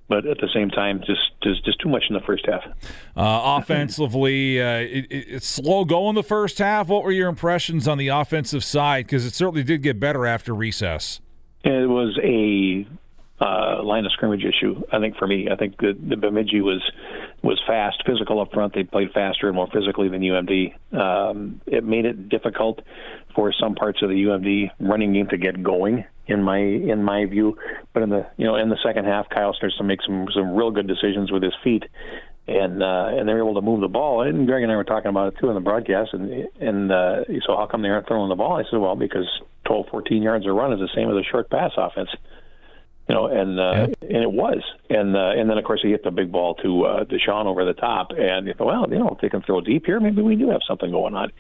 but 0.08 0.26
at 0.26 0.38
the 0.40 0.50
same 0.54 0.70
time, 0.70 1.00
just 1.06 1.22
just, 1.44 1.64
just 1.66 1.80
too 1.80 1.90
much 1.90 2.04
in 2.10 2.16
the 2.16 2.22
first 2.22 2.46
half. 2.46 2.64
Uh, 3.16 3.58
offensively, 3.62 4.62
uh, 4.62 4.80
it, 4.80 5.08
it's 5.10 5.48
slow 5.48 5.86
going 5.86 6.16
the 6.16 6.24
first 6.24 6.58
half. 6.58 6.88
What 6.88 7.04
were 7.04 7.12
your 7.12 7.30
impressions 7.30 7.88
on 7.88 7.98
the 7.98 8.10
offensive 8.10 8.64
side? 8.64 9.06
Because 9.06 9.26
it 9.26 9.34
certainly 9.34 9.64
did 9.64 9.84
get 9.84 10.00
better 10.00 10.26
after 10.26 10.54
recess. 10.54 11.22
It 11.64 11.90
was 11.90 12.18
a 12.24 12.88
uh, 13.42 13.84
line 13.84 14.06
of 14.06 14.12
scrimmage 14.12 14.44
issue. 14.44 14.82
I 14.92 15.00
think 15.00 15.18
for 15.18 15.28
me, 15.28 15.50
I 15.52 15.56
think 15.56 15.78
the, 15.78 15.94
the 15.94 16.16
Bemidji 16.16 16.62
was 16.62 16.82
was 17.42 17.62
fast, 17.66 18.04
physical 18.06 18.42
up 18.42 18.52
front. 18.54 18.74
They 18.74 18.84
played 18.84 19.12
faster 19.14 19.48
and 19.48 19.56
more 19.56 19.68
physically 19.72 20.10
than 20.10 20.22
UMD. 20.22 20.74
Um, 20.94 21.62
it 21.66 21.84
made 21.84 22.06
it 22.06 22.30
difficult 22.30 22.82
for 23.36 23.54
some 23.54 23.76
parts 23.76 24.02
of 24.02 24.10
the 24.10 24.16
UMD 24.16 24.72
running 24.80 25.14
game 25.14 25.28
to 25.28 25.38
get 25.38 25.64
going 25.64 26.06
in 26.28 26.44
my 26.44 26.58
in 26.58 27.04
my 27.04 27.26
view. 27.26 27.58
But 27.94 28.04
in 28.04 28.10
the 28.10 28.28
you 28.38 28.46
know 28.46 28.56
in 28.56 28.70
the 28.70 28.78
second 28.84 29.06
half, 29.06 29.30
Kyle 29.30 29.54
starts 29.54 29.78
to 29.78 29.84
make 29.84 30.00
some 30.06 30.28
some 30.34 30.56
real 30.56 30.72
good 30.72 30.88
decisions 30.88 31.32
with 31.32 31.44
his 31.44 31.54
feet, 31.64 31.84
and 32.48 32.84
uh, 32.84 33.08
and 33.12 33.28
they're 33.28 33.40
able 33.40 33.56
to 33.56 33.62
move 33.62 33.82
the 33.82 33.88
ball. 33.88 34.22
And 34.22 34.48
Greg 34.48 34.64
and 34.64 34.72
I 34.72 34.76
were 34.76 34.84
talking 34.84 35.10
about 35.10 35.34
it 35.34 35.40
too 35.40 35.50
in 35.50 35.56
the 35.56 35.62
broadcast. 35.62 36.14
And 36.14 36.48
and 36.60 36.92
uh, 36.92 37.24
so 37.46 37.56
how 37.56 37.68
come 37.70 37.82
they 37.82 37.90
aren't 37.90 38.08
throwing 38.08 38.30
the 38.30 38.36
ball? 38.36 38.58
I 38.58 38.64
said, 38.70 38.80
well, 38.80 38.96
because 38.96 39.28
12, 39.66 39.88
14 39.92 40.22
yards 40.22 40.46
a 40.46 40.52
run 40.52 40.74
is 40.74 40.80
the 40.80 40.90
same 40.96 41.10
as 41.10 41.16
a 41.16 41.30
short 41.30 41.50
pass 41.50 41.72
offense. 41.78 42.10
You 43.10 43.16
know, 43.16 43.26
and 43.26 43.60
uh, 43.60 43.72
yeah. 43.74 44.16
and 44.16 44.24
it 44.24 44.32
was, 44.32 44.62
and 44.90 45.16
uh, 45.16 45.32
and 45.32 45.50
then 45.50 45.58
of 45.58 45.64
course 45.64 45.82
he 45.82 45.90
hit 45.90 46.04
the 46.04 46.12
big 46.12 46.32
ball 46.32 46.54
to 46.56 46.86
uh, 46.86 47.04
Deshaun 47.06 47.48
over 47.48 47.66
the 47.66 47.74
top, 47.74 48.12
and 48.16 48.46
you 48.46 48.54
thought, 48.54 48.68
well, 48.68 48.86
you 48.90 49.00
know, 49.00 49.10
if 49.10 49.20
they 49.20 49.30
can 49.30 49.42
throw 49.42 49.62
deep 49.62 49.88
here, 49.88 50.00
maybe 50.00 50.22
we 50.22 50.36
do 50.36 50.50
have 50.52 50.62
something 50.68 50.92
going 50.92 51.16
on, 51.16 51.32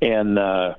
and. 0.00 0.38
uh 0.38 0.74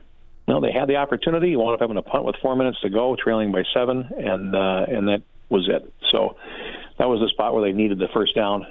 no, 0.47 0.59
they 0.59 0.71
had 0.71 0.89
the 0.89 0.95
opportunity. 0.95 1.51
You 1.51 1.59
wound 1.59 1.75
up 1.75 1.79
having 1.79 1.97
a 1.97 2.01
punt 2.01 2.25
with 2.25 2.35
four 2.41 2.55
minutes 2.55 2.81
to 2.81 2.89
go, 2.89 3.15
trailing 3.15 3.51
by 3.51 3.61
seven, 3.71 4.09
and 4.17 4.55
uh, 4.55 4.85
and 4.87 5.07
that 5.07 5.21
was 5.47 5.69
it. 5.69 5.93
So 6.11 6.37
that 6.97 7.07
was 7.07 7.19
the 7.19 7.29
spot 7.29 7.53
where 7.53 7.61
they 7.61 7.71
needed 7.71 7.99
the 7.99 8.07
first 8.11 8.33
down 8.33 8.65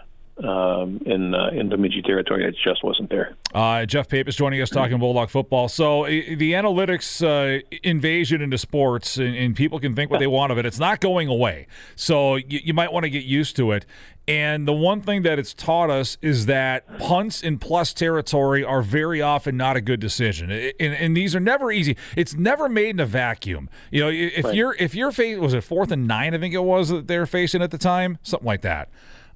um, 0.44 1.01
in 1.05 1.35
uh, 1.35 1.51
in 1.53 1.68
Bemidji 1.68 2.03
territory. 2.03 2.44
It 2.44 2.55
just 2.62 2.85
wasn't 2.85 3.11
there. 3.11 3.37
Uh, 3.55 3.87
Jeff 3.87 4.09
Papas 4.09 4.37
joining 4.37 4.61
us 4.61 4.70
talking 4.70 4.98
Bulldog 4.98 5.31
football. 5.31 5.68
So 5.68 6.05
the 6.05 6.53
analytics 6.53 7.22
uh, 7.24 7.62
invasion 7.83 8.42
into 8.42 8.59
sports, 8.59 9.16
and, 9.16 9.35
and, 9.35 9.57
people 9.57 9.81
can 9.81 9.96
think 9.96 10.11
what 10.11 10.20
they 10.20 10.27
want 10.27 10.53
of 10.53 10.59
it. 10.59 10.66
It's 10.66 10.79
not 10.79 11.01
going 11.01 11.29
away. 11.29 11.66
So 11.96 12.37
you, 12.37 12.61
you 12.62 12.74
might 12.74 12.92
want 12.92 13.05
to 13.05 13.11
get 13.11 13.24
used 13.24 13.57
to 13.57 13.72
it. 13.72 13.87
And 14.29 14.68
the 14.68 14.74
one 14.74 15.01
thing 15.01 15.22
that 15.22 15.38
it's 15.38 15.55
taught 15.55 15.88
us 15.88 16.18
is 16.20 16.44
that 16.46 16.98
punts 16.98 17.42
in 17.42 17.59
plus 17.59 17.94
territory 17.94 18.62
are 18.62 18.83
very 18.83 19.22
often 19.22 19.57
not 19.57 19.77
a 19.77 19.81
good 19.81 20.01
decision, 20.01 20.51
and, 20.51 20.94
and 20.94 21.16
these 21.16 21.35
are 21.35 21.40
never 21.40 21.72
easy. 21.72 21.96
It's 22.14 22.35
never 22.35 22.68
made 22.68 22.90
in 22.90 23.01
a 23.01 23.07
vacuum. 23.07 23.70
You 23.90 24.03
know, 24.03 24.11
if 24.11 24.44
right. 24.44 24.55
you're 24.55 24.77
if 24.79 24.94
you're 24.94 25.12
facing 25.12 25.40
was 25.40 25.55
it 25.55 25.62
fourth 25.62 25.90
and 25.90 26.07
nine, 26.07 26.35
I 26.35 26.38
think 26.38 26.53
it 26.53 26.62
was 26.62 26.90
that 26.90 27.07
they're 27.09 27.24
facing 27.24 27.62
at 27.62 27.70
the 27.70 27.79
time, 27.79 28.18
something 28.22 28.46
like 28.46 28.61
that. 28.61 28.90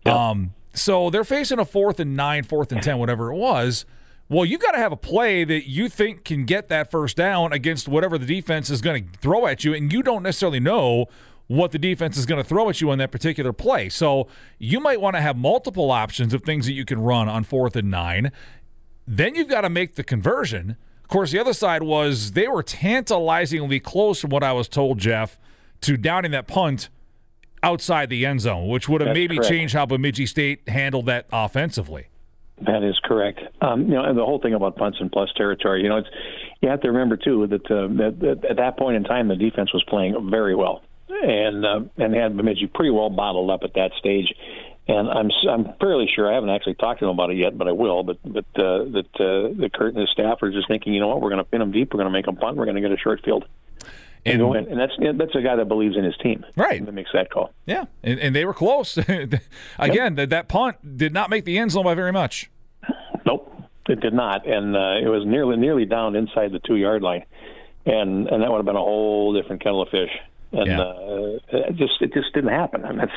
Um, 0.04 0.52
so 0.72 1.10
they're 1.10 1.24
facing 1.24 1.58
a 1.58 1.64
fourth 1.64 2.00
and 2.00 2.16
nine, 2.16 2.44
fourth 2.44 2.72
and 2.72 2.82
ten, 2.82 2.98
whatever 2.98 3.30
it 3.30 3.36
was. 3.36 3.84
Well, 4.28 4.46
you 4.46 4.56
got 4.56 4.72
to 4.72 4.78
have 4.78 4.92
a 4.92 4.96
play 4.96 5.44
that 5.44 5.68
you 5.68 5.90
think 5.90 6.24
can 6.24 6.46
get 6.46 6.68
that 6.68 6.90
first 6.90 7.16
down 7.16 7.52
against 7.52 7.86
whatever 7.86 8.16
the 8.16 8.24
defense 8.24 8.70
is 8.70 8.80
going 8.80 9.10
to 9.12 9.18
throw 9.18 9.46
at 9.46 9.64
you, 9.64 9.74
and 9.74 9.92
you 9.92 10.02
don't 10.02 10.22
necessarily 10.22 10.60
know 10.60 11.06
what 11.48 11.72
the 11.72 11.78
defense 11.78 12.16
is 12.16 12.24
going 12.24 12.42
to 12.42 12.48
throw 12.48 12.70
at 12.70 12.80
you 12.80 12.90
on 12.90 12.96
that 12.98 13.10
particular 13.10 13.52
play. 13.52 13.90
So 13.90 14.28
you 14.58 14.80
might 14.80 15.02
want 15.02 15.16
to 15.16 15.20
have 15.20 15.36
multiple 15.36 15.90
options 15.90 16.32
of 16.32 16.42
things 16.42 16.64
that 16.64 16.72
you 16.72 16.86
can 16.86 17.00
run 17.00 17.28
on 17.28 17.44
fourth 17.44 17.76
and 17.76 17.90
nine. 17.90 18.32
Then 19.06 19.34
you've 19.34 19.48
got 19.48 19.62
to 19.62 19.68
make 19.68 19.96
the 19.96 20.04
conversion. 20.04 20.76
Of 21.02 21.08
course, 21.08 21.32
the 21.32 21.38
other 21.38 21.52
side 21.52 21.82
was 21.82 22.32
they 22.32 22.48
were 22.48 22.62
tantalizingly 22.62 23.80
close, 23.80 24.20
from 24.20 24.30
what 24.30 24.42
I 24.42 24.52
was 24.52 24.66
told, 24.66 24.98
Jeff, 24.98 25.38
to 25.82 25.98
downing 25.98 26.30
that 26.30 26.46
punt 26.46 26.88
outside 27.62 28.08
the 28.10 28.26
end 28.26 28.40
zone, 28.40 28.68
which 28.68 28.88
would 28.88 29.00
have 29.00 29.08
That's 29.08 29.18
maybe 29.18 29.36
correct. 29.36 29.50
changed 29.50 29.74
how 29.74 29.86
Bemidji 29.86 30.26
State 30.26 30.68
handled 30.68 31.06
that 31.06 31.26
offensively. 31.32 32.08
That 32.60 32.82
is 32.82 32.98
correct. 33.02 33.40
Um, 33.60 33.82
you 33.82 33.94
know, 33.94 34.04
and 34.04 34.16
the 34.16 34.24
whole 34.24 34.38
thing 34.38 34.54
about 34.54 34.76
punts 34.76 34.98
and 35.00 35.10
plus 35.10 35.30
territory. 35.36 35.82
You 35.82 35.88
know, 35.88 35.96
it's 35.96 36.08
you 36.60 36.68
have 36.68 36.80
to 36.82 36.88
remember 36.88 37.16
too 37.16 37.46
that, 37.48 37.70
uh, 37.70 37.88
that, 37.88 38.20
that 38.20 38.50
at 38.50 38.56
that 38.56 38.78
point 38.78 38.96
in 38.96 39.04
time 39.04 39.28
the 39.28 39.36
defense 39.36 39.72
was 39.72 39.82
playing 39.84 40.30
very 40.30 40.54
well, 40.54 40.82
and 41.08 41.66
uh, 41.66 41.80
and 41.96 42.14
had 42.14 42.36
Bemidji 42.36 42.68
pretty 42.68 42.90
well 42.90 43.10
bottled 43.10 43.50
up 43.50 43.60
at 43.64 43.74
that 43.74 43.92
stage. 43.98 44.32
And 44.86 45.08
I'm 45.08 45.30
I'm 45.48 45.74
fairly 45.80 46.08
sure 46.14 46.30
I 46.30 46.34
haven't 46.34 46.50
actually 46.50 46.74
talked 46.74 47.00
to 47.00 47.06
them 47.06 47.14
about 47.14 47.30
it 47.30 47.36
yet, 47.36 47.56
but 47.56 47.68
I 47.68 47.72
will. 47.72 48.02
But 48.02 48.18
but 48.24 48.44
uh, 48.56 48.84
that 48.90 49.08
uh, 49.14 49.54
the 49.58 49.70
Kurt 49.72 49.94
and 49.94 50.00
his 50.00 50.10
staff 50.10 50.42
are 50.42 50.50
just 50.50 50.68
thinking, 50.68 50.92
you 50.92 51.00
know 51.00 51.08
what, 51.08 51.20
we're 51.20 51.30
going 51.30 51.38
to 51.38 51.50
pin 51.50 51.60
them 51.60 51.72
deep, 51.72 51.92
we're 51.92 51.98
going 51.98 52.12
to 52.12 52.16
make 52.16 52.26
them 52.26 52.36
punt, 52.36 52.56
we're 52.56 52.64
going 52.64 52.76
to 52.76 52.80
get 52.80 52.92
a 52.92 52.98
short 52.98 53.24
field, 53.24 53.44
and, 54.24 54.40
And-. 54.42 54.66
And 54.68 54.80
that's 54.80 54.92
that's 55.18 55.34
a 55.34 55.42
guy 55.42 55.56
that 55.56 55.68
believes 55.68 55.96
in 55.96 56.04
his 56.04 56.16
team, 56.18 56.44
Right. 56.56 56.84
That 56.84 56.92
makes 56.92 57.10
that 57.12 57.30
call. 57.30 57.52
Yeah, 57.66 57.84
and, 58.02 58.18
and 58.20 58.34
they 58.34 58.44
were 58.44 58.54
close. 58.54 58.96
Again, 59.78 60.14
that, 60.16 60.30
that 60.30 60.48
punt 60.48 60.96
did 60.96 61.12
not 61.12 61.30
make 61.30 61.44
the 61.44 61.58
end 61.58 61.72
zone 61.72 61.84
by 61.84 61.94
very 61.94 62.12
much. 62.12 62.50
Nope, 63.26 63.52
it 63.88 64.00
did 64.00 64.14
not, 64.14 64.46
and 64.46 64.76
uh, 64.76 64.98
it 65.02 65.08
was 65.08 65.24
nearly 65.26 65.56
nearly 65.56 65.84
down 65.84 66.16
inside 66.16 66.52
the 66.52 66.60
two 66.60 66.76
yard 66.76 67.02
line, 67.02 67.24
and 67.86 68.28
and 68.28 68.42
that 68.42 68.50
would 68.50 68.58
have 68.58 68.66
been 68.66 68.76
a 68.76 68.80
whole 68.80 69.32
different 69.32 69.62
kettle 69.62 69.82
of 69.82 69.88
fish. 69.88 70.10
And 70.52 70.66
Yeah. 70.66 70.80
uh, 70.80 71.38
it 71.68 71.76
just 71.76 71.94
it 72.02 72.12
just 72.12 72.32
didn't 72.34 72.50
happen, 72.50 72.84
and 72.84 72.98
that's 72.98 73.12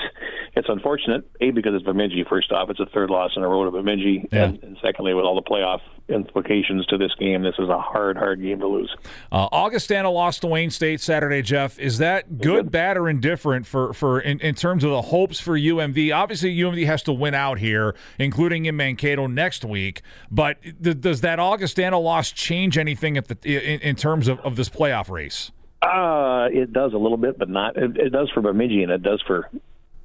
it's 0.55 0.69
unfortunate. 0.69 1.25
A 1.41 1.51
because 1.51 1.73
it's 1.75 1.83
Bemidji. 1.83 2.23
First 2.29 2.51
off, 2.51 2.69
it's 2.69 2.79
a 2.79 2.85
third 2.87 3.09
loss 3.09 3.31
in 3.35 3.43
a 3.43 3.47
row 3.47 3.65
to 3.65 3.71
Bemidji, 3.71 4.27
Yeah. 4.31 4.45
and, 4.45 4.63
and 4.63 4.77
secondly, 4.81 5.13
with 5.13 5.25
all 5.25 5.35
the 5.35 5.41
playoff 5.41 5.81
implications 6.07 6.85
to 6.87 6.97
this 6.97 7.11
game, 7.19 7.41
this 7.41 7.55
is 7.59 7.67
a 7.67 7.79
hard, 7.79 8.15
hard 8.15 8.41
game 8.41 8.59
to 8.59 8.67
lose. 8.67 8.93
Uh, 9.31 9.47
Augustana 9.51 10.09
lost 10.09 10.41
to 10.41 10.47
Wayne 10.47 10.69
State 10.69 11.01
Saturday. 11.01 11.41
Jeff, 11.41 11.77
is 11.79 11.97
that 11.97 12.37
good, 12.37 12.71
bad, 12.71 12.95
or 12.97 13.09
indifferent 13.09 13.65
for 13.65 13.93
for 13.93 14.19
in, 14.19 14.39
in 14.39 14.55
terms 14.55 14.83
of 14.83 14.91
the 14.91 15.01
hopes 15.03 15.39
for 15.39 15.57
UMD? 15.59 16.15
Obviously, 16.15 16.55
UMD 16.55 16.85
has 16.85 17.03
to 17.03 17.11
win 17.13 17.33
out 17.33 17.59
here, 17.59 17.95
including 18.17 18.65
in 18.65 18.75
Mankato 18.77 19.27
next 19.27 19.65
week. 19.65 20.01
But 20.31 20.61
th- 20.61 21.01
does 21.01 21.21
that 21.21 21.39
Augustana 21.39 21.99
loss 21.99 22.31
change 22.31 22.77
anything 22.77 23.17
at 23.17 23.27
the 23.27 23.37
in, 23.43 23.79
in 23.81 23.95
terms 23.95 24.27
of, 24.29 24.39
of 24.39 24.55
this 24.55 24.69
playoff 24.69 25.09
race? 25.09 25.51
Uh, 25.85 26.47
it 26.51 26.73
does 26.73 26.93
a 26.93 26.97
little 26.97 27.17
bit, 27.17 27.37
but 27.37 27.49
not. 27.49 27.77
It, 27.77 27.97
it 27.97 28.09
does 28.09 28.29
for 28.33 28.41
Bemidji 28.41 28.83
and 28.83 28.91
it 28.91 29.03
does 29.03 29.21
for 29.25 29.49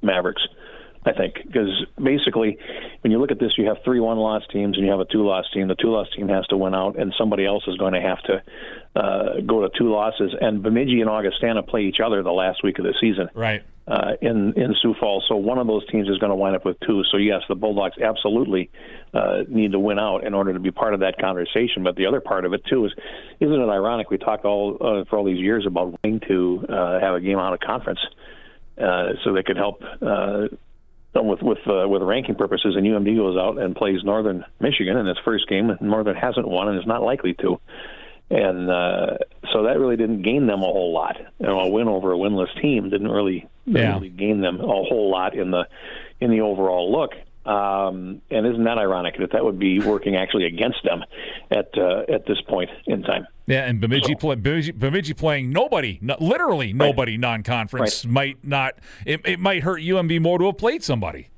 Mavericks. 0.01 0.41
I 1.03 1.13
think 1.13 1.33
because 1.43 1.85
basically, 1.97 2.59
when 3.01 3.11
you 3.11 3.19
look 3.19 3.31
at 3.31 3.39
this, 3.39 3.53
you 3.57 3.67
have 3.67 3.77
three 3.83 3.99
one-loss 3.99 4.43
teams 4.53 4.77
and 4.77 4.85
you 4.85 4.91
have 4.91 4.99
a 4.99 5.05
two-loss 5.05 5.45
team. 5.51 5.67
The 5.67 5.75
two-loss 5.75 6.07
team 6.15 6.27
has 6.27 6.45
to 6.47 6.57
win 6.57 6.75
out, 6.75 6.99
and 6.99 7.11
somebody 7.17 7.43
else 7.43 7.63
is 7.67 7.75
going 7.77 7.93
to 7.93 8.01
have 8.01 8.21
to 8.23 8.43
uh, 8.95 9.41
go 9.43 9.67
to 9.67 9.69
two 9.75 9.91
losses. 9.91 10.35
And 10.39 10.61
Bemidji 10.61 11.01
and 11.01 11.09
Augustana 11.09 11.63
play 11.63 11.81
each 11.85 11.99
other 12.05 12.21
the 12.21 12.31
last 12.31 12.63
week 12.63 12.77
of 12.77 12.85
the 12.85 12.93
season 13.01 13.29
Right. 13.33 13.63
Uh, 13.87 14.11
in 14.21 14.53
in 14.55 14.75
Sioux 14.81 14.93
Falls. 14.99 15.25
So 15.27 15.35
one 15.35 15.57
of 15.57 15.67
those 15.67 15.85
teams 15.87 16.07
is 16.07 16.17
going 16.19 16.29
to 16.29 16.35
wind 16.35 16.55
up 16.55 16.65
with 16.65 16.79
two. 16.81 17.03
So 17.11 17.17
yes, 17.17 17.41
the 17.49 17.55
Bulldogs 17.55 17.97
absolutely 17.97 18.69
uh, 19.13 19.43
need 19.47 19.71
to 19.71 19.79
win 19.79 19.99
out 19.99 20.23
in 20.23 20.33
order 20.33 20.53
to 20.53 20.59
be 20.59 20.71
part 20.71 20.93
of 20.93 20.99
that 21.01 21.17
conversation. 21.19 21.83
But 21.83 21.95
the 21.95 22.05
other 22.05 22.21
part 22.21 22.45
of 22.45 22.53
it 22.53 22.63
too 22.65 22.85
is, 22.85 22.91
isn't 23.39 23.59
it 23.59 23.69
ironic? 23.69 24.09
We 24.09 24.17
talked 24.17 24.45
all 24.45 24.77
uh, 24.79 25.05
for 25.09 25.17
all 25.17 25.25
these 25.25 25.39
years 25.39 25.65
about 25.65 25.95
wanting 26.03 26.21
to 26.27 26.65
uh, 26.69 26.99
have 26.99 27.15
a 27.15 27.19
game 27.19 27.39
out 27.39 27.53
of 27.53 27.59
conference, 27.59 27.99
uh, 28.77 29.13
so 29.23 29.33
they 29.33 29.43
could 29.43 29.57
help. 29.57 29.83
Uh, 30.01 30.47
with 31.13 31.41
with 31.41 31.57
uh, 31.67 31.87
with 31.89 32.01
ranking 32.03 32.35
purposes, 32.35 32.75
and 32.77 32.85
UMD 32.85 33.17
goes 33.17 33.37
out 33.37 33.61
and 33.61 33.75
plays 33.75 34.01
Northern 34.03 34.45
Michigan 34.61 34.95
in 34.95 35.07
its 35.07 35.19
first 35.25 35.47
game. 35.49 35.69
and 35.69 35.81
Northern 35.81 36.15
hasn't 36.15 36.47
won 36.47 36.69
and 36.69 36.79
is 36.79 36.87
not 36.87 37.01
likely 37.01 37.33
to 37.41 37.59
and 38.31 38.69
uh, 38.69 39.17
so 39.51 39.63
that 39.63 39.77
really 39.79 39.97
didn't 39.97 40.21
gain 40.21 40.47
them 40.47 40.61
a 40.61 40.65
whole 40.65 40.93
lot. 40.93 41.17
You 41.39 41.47
know, 41.47 41.59
a 41.59 41.69
win 41.69 41.87
over 41.87 42.13
a 42.13 42.17
winless 42.17 42.49
team 42.61 42.89
didn't 42.89 43.09
really, 43.11 43.47
Yeah. 43.65 43.93
really 43.95 44.09
gain 44.09 44.41
them 44.41 44.59
a 44.59 44.65
whole 44.65 45.09
lot 45.11 45.35
in 45.35 45.51
the 45.51 45.67
in 46.19 46.31
the 46.31 46.41
overall 46.41 46.91
look. 46.91 47.11
Um, 47.43 48.21
and 48.29 48.45
isn't 48.45 48.63
that 48.65 48.77
ironic 48.77 49.17
that 49.17 49.31
that 49.31 49.43
would 49.43 49.57
be 49.57 49.79
working 49.79 50.15
actually 50.15 50.45
against 50.45 50.83
them 50.83 51.03
at 51.49 51.75
uh, 51.75 52.03
at 52.07 52.27
this 52.27 52.39
point 52.47 52.69
in 52.85 53.01
time? 53.01 53.25
Yeah, 53.47 53.65
and 53.67 53.81
Bemidji, 53.81 54.13
play, 54.15 54.35
Bemidji, 54.35 54.71
Bemidji 54.71 55.13
playing 55.15 55.51
nobody, 55.51 55.97
no, 56.01 56.15
literally 56.19 56.71
nobody 56.71 57.17
non-conference 57.17 58.05
might 58.05 58.37
not. 58.45 58.75
It, 59.05 59.21
it 59.25 59.39
might 59.39 59.63
hurt 59.63 59.81
UMD 59.81 60.21
more 60.21 60.37
to 60.37 60.45
have 60.45 60.57
played 60.57 60.83
somebody. 60.83 61.30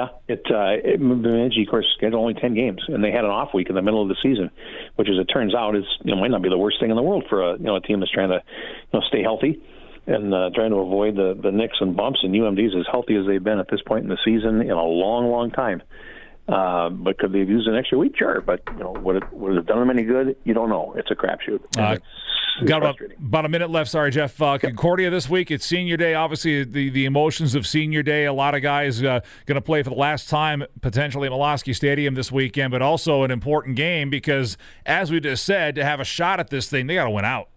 Yeah, 0.00 0.08
it, 0.28 0.46
uh, 0.50 0.80
it 0.82 0.98
Bemidji, 0.98 1.64
of 1.64 1.68
course, 1.68 1.86
scheduled 1.94 2.22
only 2.22 2.32
ten 2.32 2.54
games, 2.54 2.82
and 2.88 3.04
they 3.04 3.10
had 3.10 3.24
an 3.24 3.30
off 3.30 3.52
week 3.52 3.68
in 3.68 3.74
the 3.74 3.82
middle 3.82 4.00
of 4.00 4.08
the 4.08 4.16
season, 4.22 4.50
which, 4.96 5.08
as 5.08 5.18
it 5.18 5.26
turns 5.26 5.54
out, 5.54 5.76
is 5.76 5.84
you 6.04 6.14
know 6.14 6.20
might 6.20 6.30
not 6.30 6.40
be 6.40 6.48
the 6.48 6.56
worst 6.56 6.80
thing 6.80 6.88
in 6.88 6.96
the 6.96 7.02
world 7.02 7.24
for 7.28 7.42
a 7.42 7.58
you 7.58 7.64
know 7.64 7.76
a 7.76 7.80
team 7.82 8.00
that's 8.00 8.10
trying 8.10 8.30
to 8.30 8.42
you 8.42 8.98
know 8.98 9.00
stay 9.08 9.22
healthy 9.22 9.60
and 10.06 10.32
uh, 10.32 10.48
trying 10.54 10.70
to 10.70 10.76
avoid 10.76 11.16
the 11.16 11.38
the 11.42 11.52
nicks 11.52 11.76
and 11.80 11.96
bumps. 11.96 12.20
And 12.22 12.34
UMD's 12.34 12.74
as 12.74 12.86
healthy 12.90 13.16
as 13.16 13.26
they've 13.26 13.44
been 13.44 13.58
at 13.58 13.68
this 13.70 13.82
point 13.82 14.04
in 14.04 14.08
the 14.08 14.16
season 14.24 14.62
in 14.62 14.70
a 14.70 14.84
long, 14.84 15.30
long 15.30 15.50
time. 15.50 15.82
Uh, 16.50 16.88
but 16.90 17.18
could 17.18 17.32
they 17.32 17.40
have 17.40 17.48
used 17.48 17.68
an 17.68 17.76
extra 17.76 17.96
week? 17.96 18.14
Sure, 18.18 18.40
but 18.40 18.60
you 18.72 18.78
know 18.78 18.92
would 18.92 19.16
it 19.16 19.32
would 19.32 19.52
it 19.52 19.56
have 19.56 19.66
done 19.66 19.78
them 19.78 19.90
any 19.90 20.02
good? 20.02 20.36
You 20.44 20.54
don't 20.54 20.68
know. 20.68 20.94
It's 20.96 21.10
a 21.10 21.14
crapshoot. 21.14 21.60
Uh, 21.78 21.98
Got 22.64 22.78
about, 22.78 23.00
about 23.18 23.44
a 23.46 23.48
minute 23.48 23.70
left. 23.70 23.90
Sorry, 23.90 24.10
Jeff. 24.10 24.40
Uh, 24.42 24.58
Concordia 24.58 25.08
this 25.08 25.30
week. 25.30 25.50
It's 25.50 25.64
senior 25.64 25.96
day. 25.96 26.14
Obviously, 26.14 26.64
the, 26.64 26.90
the 26.90 27.06
emotions 27.06 27.54
of 27.54 27.66
senior 27.66 28.02
day. 28.02 28.26
A 28.26 28.32
lot 28.32 28.54
of 28.54 28.60
guys 28.60 29.02
uh, 29.02 29.20
going 29.46 29.54
to 29.54 29.62
play 29.62 29.82
for 29.82 29.90
the 29.90 29.96
last 29.96 30.28
time 30.28 30.64
potentially 30.82 31.26
at 31.26 31.32
Malosky 31.32 31.74
Stadium 31.74 32.14
this 32.14 32.30
weekend, 32.30 32.70
but 32.72 32.82
also 32.82 33.22
an 33.22 33.30
important 33.30 33.76
game 33.76 34.10
because, 34.10 34.58
as 34.84 35.10
we 35.10 35.20
just 35.20 35.44
said, 35.44 35.74
to 35.76 35.84
have 35.84 36.00
a 36.00 36.04
shot 36.04 36.38
at 36.38 36.50
this 36.50 36.68
thing, 36.68 36.86
they 36.86 36.94
got 36.96 37.04
to 37.04 37.10
win 37.10 37.24
out. 37.24 37.48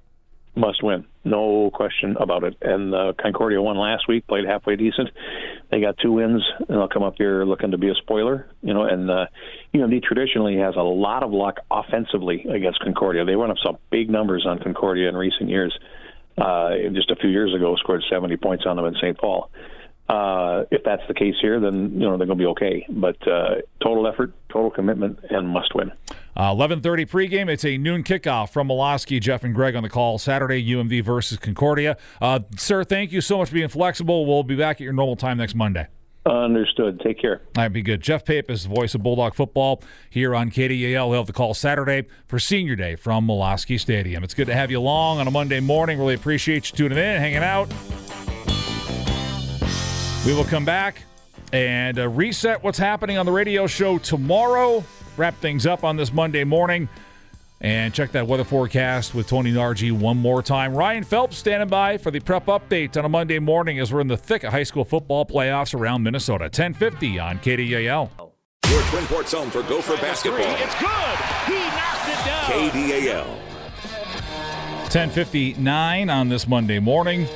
must 0.56 0.82
win, 0.84 1.04
no 1.26 1.70
question 1.74 2.16
about 2.20 2.44
it. 2.46 2.56
And 2.62 2.94
uh, 2.96 3.14
Concordia 3.22 3.62
won 3.62 3.78
last 3.78 4.08
week, 4.08 4.26
played 4.28 4.46
halfway 4.46 4.78
decent. 4.78 5.10
They 5.74 5.82
got 5.82 5.98
two 5.98 6.12
wins, 6.12 6.44
and 6.60 6.78
they'll 6.78 6.88
come 6.88 7.02
up 7.02 7.16
here 7.18 7.46
looking 7.46 7.72
to 7.72 7.80
be 7.80 7.90
a 7.90 7.96
spoiler, 7.96 8.46
you 8.62 8.76
know. 8.76 8.84
And 8.84 9.10
uh, 9.10 9.26
UMD 9.74 10.04
traditionally 10.04 10.58
has 10.58 10.76
a 10.76 10.84
lot 10.84 11.24
of 11.24 11.32
luck 11.32 11.62
offensively 11.72 12.46
against 12.46 12.80
Concordia. 12.82 13.26
They 13.26 13.34
run 13.34 13.50
up 13.50 13.58
some 13.66 13.80
big 13.90 14.08
numbers 14.08 14.46
on 14.48 14.60
Concordia 14.60 15.10
in 15.10 15.18
recent 15.18 15.50
years. 15.50 15.76
Uh, 16.38 16.74
just 16.94 17.10
a 17.10 17.16
few 17.16 17.32
years 17.32 17.56
ago, 17.56 17.76
scored 17.78 18.04
70 18.08 18.38
points 18.38 18.66
on 18.68 18.76
them 18.76 18.86
in 18.86 18.94
St. 19.02 19.18
Paul. 19.18 19.50
Uh, 19.56 19.58
if 20.10 20.84
that's 20.84 21.04
the 21.08 21.14
case 21.14 21.36
here, 21.42 21.60
then 21.60 21.94
you 21.94 22.00
know 22.00 22.18
they're 22.18 22.28
going 22.28 22.38
to 22.40 22.44
be 22.44 22.48
okay. 22.48 22.86
But 22.90 23.28
uh, 23.28 23.56
total 23.82 24.08
effort, 24.08 24.34
total 24.50 24.72
commitment, 24.72 25.20
and 25.30 25.48
must 25.48 25.74
win. 25.76 25.92
Uh, 26.36 26.54
11:30 26.54 27.08
pregame. 27.10 27.50
It's 27.50 27.66
a 27.66 27.78
noon 27.78 28.04
kickoff 28.04 28.50
from 28.50 28.68
Malosky. 28.68 29.22
Jeff 29.22 29.44
and 29.44 29.54
Greg 29.54 29.76
on 29.76 29.84
the 29.84 29.90
call. 29.90 30.18
Saturday, 30.18 30.66
UMD 30.66 31.04
versus 31.04 31.38
Concordia. 31.38 31.98
Uh, 32.22 32.40
sir, 32.58 32.84
thank 32.84 33.12
you 33.12 33.22
so 33.22 33.38
much 33.38 33.50
for 33.50 33.56
being 33.56 33.68
flexible. 33.68 34.26
We'll 34.26 34.44
be 34.44 34.56
back 34.56 34.78
at 34.78 34.82
your 34.82 34.94
normal 34.94 35.16
time 35.16 35.38
next 35.38 35.56
Monday. 35.56 35.88
Understood. 36.26 37.02
Take 37.02 37.20
care. 37.20 37.42
That'd 37.54 37.74
be 37.74 37.82
good. 37.82 38.02
Jeff 38.02 38.24
Pape 38.24 38.50
is 38.50 38.64
the 38.64 38.70
voice 38.70 38.96
of 38.96 39.04
Bulldog 39.04 39.36
football 39.36 39.84
here 40.10 40.34
on 40.34 40.50
KDAL. 40.50 40.92
He'll 40.92 41.14
have 41.14 41.28
the 41.28 41.34
call 41.34 41.54
Saturday 41.54 42.08
for 42.28 42.40
Senior 42.40 42.78
Day 42.78 42.96
from 42.96 43.28
Malosky 43.28 43.78
Stadium. 43.78 44.24
It's 44.24 44.34
good 44.34 44.48
to 44.48 44.54
have 44.54 44.72
you 44.72 44.80
along 44.80 45.20
on 45.20 45.28
a 45.28 45.32
Monday 45.32 45.60
morning. 45.60 46.00
Really 46.00 46.14
appreciate 46.14 46.72
you 46.72 46.78
tuning 46.78 46.98
in, 46.98 47.20
hanging 47.20 47.44
out. 47.44 47.70
We 50.26 50.34
will 50.34 50.46
come 50.46 50.64
back 50.64 51.04
and 51.52 52.00
uh, 52.00 52.08
reset 52.08 52.64
what's 52.64 52.78
happening 52.78 53.18
on 53.18 53.26
the 53.26 53.32
radio 53.32 53.68
show 53.68 53.98
tomorrow. 53.98 54.82
Wrap 55.18 55.36
things 55.42 55.66
up 55.66 55.84
on 55.84 55.98
this 55.98 56.14
Monday 56.14 56.46
morning. 56.46 56.88
And 57.60 57.94
check 57.94 58.14
that 58.14 58.26
weather 58.26 58.46
forecast 58.46 59.14
with 59.14 59.28
Tony 59.28 59.52
Nargi 59.52 59.92
one 59.92 60.18
more 60.18 60.42
time. 60.42 60.74
Ryan 60.74 61.04
Phelps 61.04 61.38
standing 61.38 61.68
by 61.68 61.98
for 61.98 62.10
the 62.10 62.22
prep 62.22 62.46
update 62.46 62.96
on 62.96 63.04
a 63.04 63.10
Monday 63.10 63.40
morning 63.40 63.80
as 63.80 63.92
we're 63.92 64.00
in 64.00 64.08
the 64.08 64.18
thick 64.18 64.44
of 64.44 64.54
high 64.54 64.64
school 64.64 64.86
football 64.86 65.26
playoffs 65.26 65.78
around 65.78 66.04
Minnesota. 66.04 66.46
1050 66.46 67.20
on 67.20 67.40
KDAL. 67.40 68.10
Your 68.70 68.82
Twin 68.84 69.06
Ports 69.08 69.34
home 69.34 69.50
for 69.50 69.62
Gopher 69.64 69.98
basketball. 69.98 70.42
It's 70.42 70.76
good. 70.76 71.18
He 71.48 71.60
knocked 71.68 72.08
it 72.08 72.26
down. 72.26 72.70
KDAL. 72.72 73.28
1059 74.84 76.10
on 76.10 76.30
this 76.30 76.48
Monday 76.48 76.80
morning. 76.80 77.28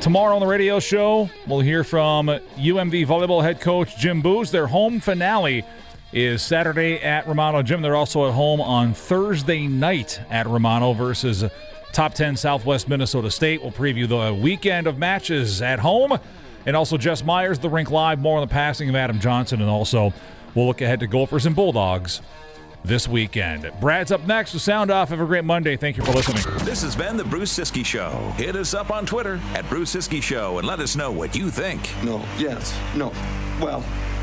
Tomorrow 0.00 0.34
on 0.34 0.40
the 0.40 0.46
radio 0.46 0.80
show, 0.80 1.30
we'll 1.46 1.60
hear 1.60 1.82
from 1.82 2.26
UMD 2.26 3.06
volleyball 3.06 3.42
head 3.42 3.60
coach 3.60 3.96
Jim 3.96 4.20
Boos. 4.20 4.50
Their 4.50 4.66
home 4.66 5.00
finale 5.00 5.64
is 6.12 6.42
Saturday 6.42 6.98
at 7.00 7.26
Romano 7.26 7.62
Gym. 7.62 7.80
They're 7.80 7.96
also 7.96 8.26
at 8.28 8.34
home 8.34 8.60
on 8.60 8.92
Thursday 8.92 9.66
night 9.66 10.20
at 10.30 10.46
Romano 10.46 10.92
versus 10.92 11.44
top 11.92 12.14
10 12.14 12.36
Southwest 12.36 12.88
Minnesota 12.88 13.30
State. 13.30 13.62
We'll 13.62 13.72
preview 13.72 14.06
the 14.06 14.34
weekend 14.34 14.86
of 14.86 14.98
matches 14.98 15.62
at 15.62 15.78
home. 15.78 16.18
And 16.66 16.76
also 16.76 16.98
Jess 16.98 17.24
Myers, 17.24 17.58
the 17.58 17.70
rink 17.70 17.90
live, 17.90 18.20
more 18.20 18.38
on 18.38 18.46
the 18.46 18.52
passing 18.52 18.88
of 18.88 18.94
Adam 18.96 19.20
Johnson. 19.20 19.60
And 19.60 19.70
also 19.70 20.12
we'll 20.54 20.66
look 20.66 20.80
ahead 20.82 21.00
to 21.00 21.06
Gophers 21.06 21.46
and 21.46 21.56
Bulldogs 21.56 22.20
this 22.84 23.08
weekend. 23.08 23.70
Brad's 23.80 24.12
up 24.12 24.26
next 24.26 24.52
with 24.52 24.62
Sound 24.62 24.90
Off. 24.90 25.08
Have 25.08 25.20
a 25.20 25.26
great 25.26 25.44
Monday. 25.44 25.76
Thank 25.76 25.96
you 25.96 26.04
for 26.04 26.12
listening. 26.12 26.42
This 26.64 26.82
has 26.82 26.94
been 26.94 27.16
the 27.16 27.24
Bruce 27.24 27.56
Ciskie 27.58 27.84
Show. 27.84 28.10
Hit 28.36 28.54
us 28.56 28.74
up 28.74 28.90
on 28.90 29.06
Twitter 29.06 29.40
at 29.54 29.68
Bruce 29.68 29.94
Ciskie 29.94 30.22
Show 30.22 30.58
and 30.58 30.66
let 30.66 30.80
us 30.80 30.94
know 30.94 31.10
what 31.10 31.34
you 31.34 31.50
think. 31.50 31.90
No, 32.04 32.24
yes, 32.38 32.78
no. 32.94 33.12
Well, 33.60 33.82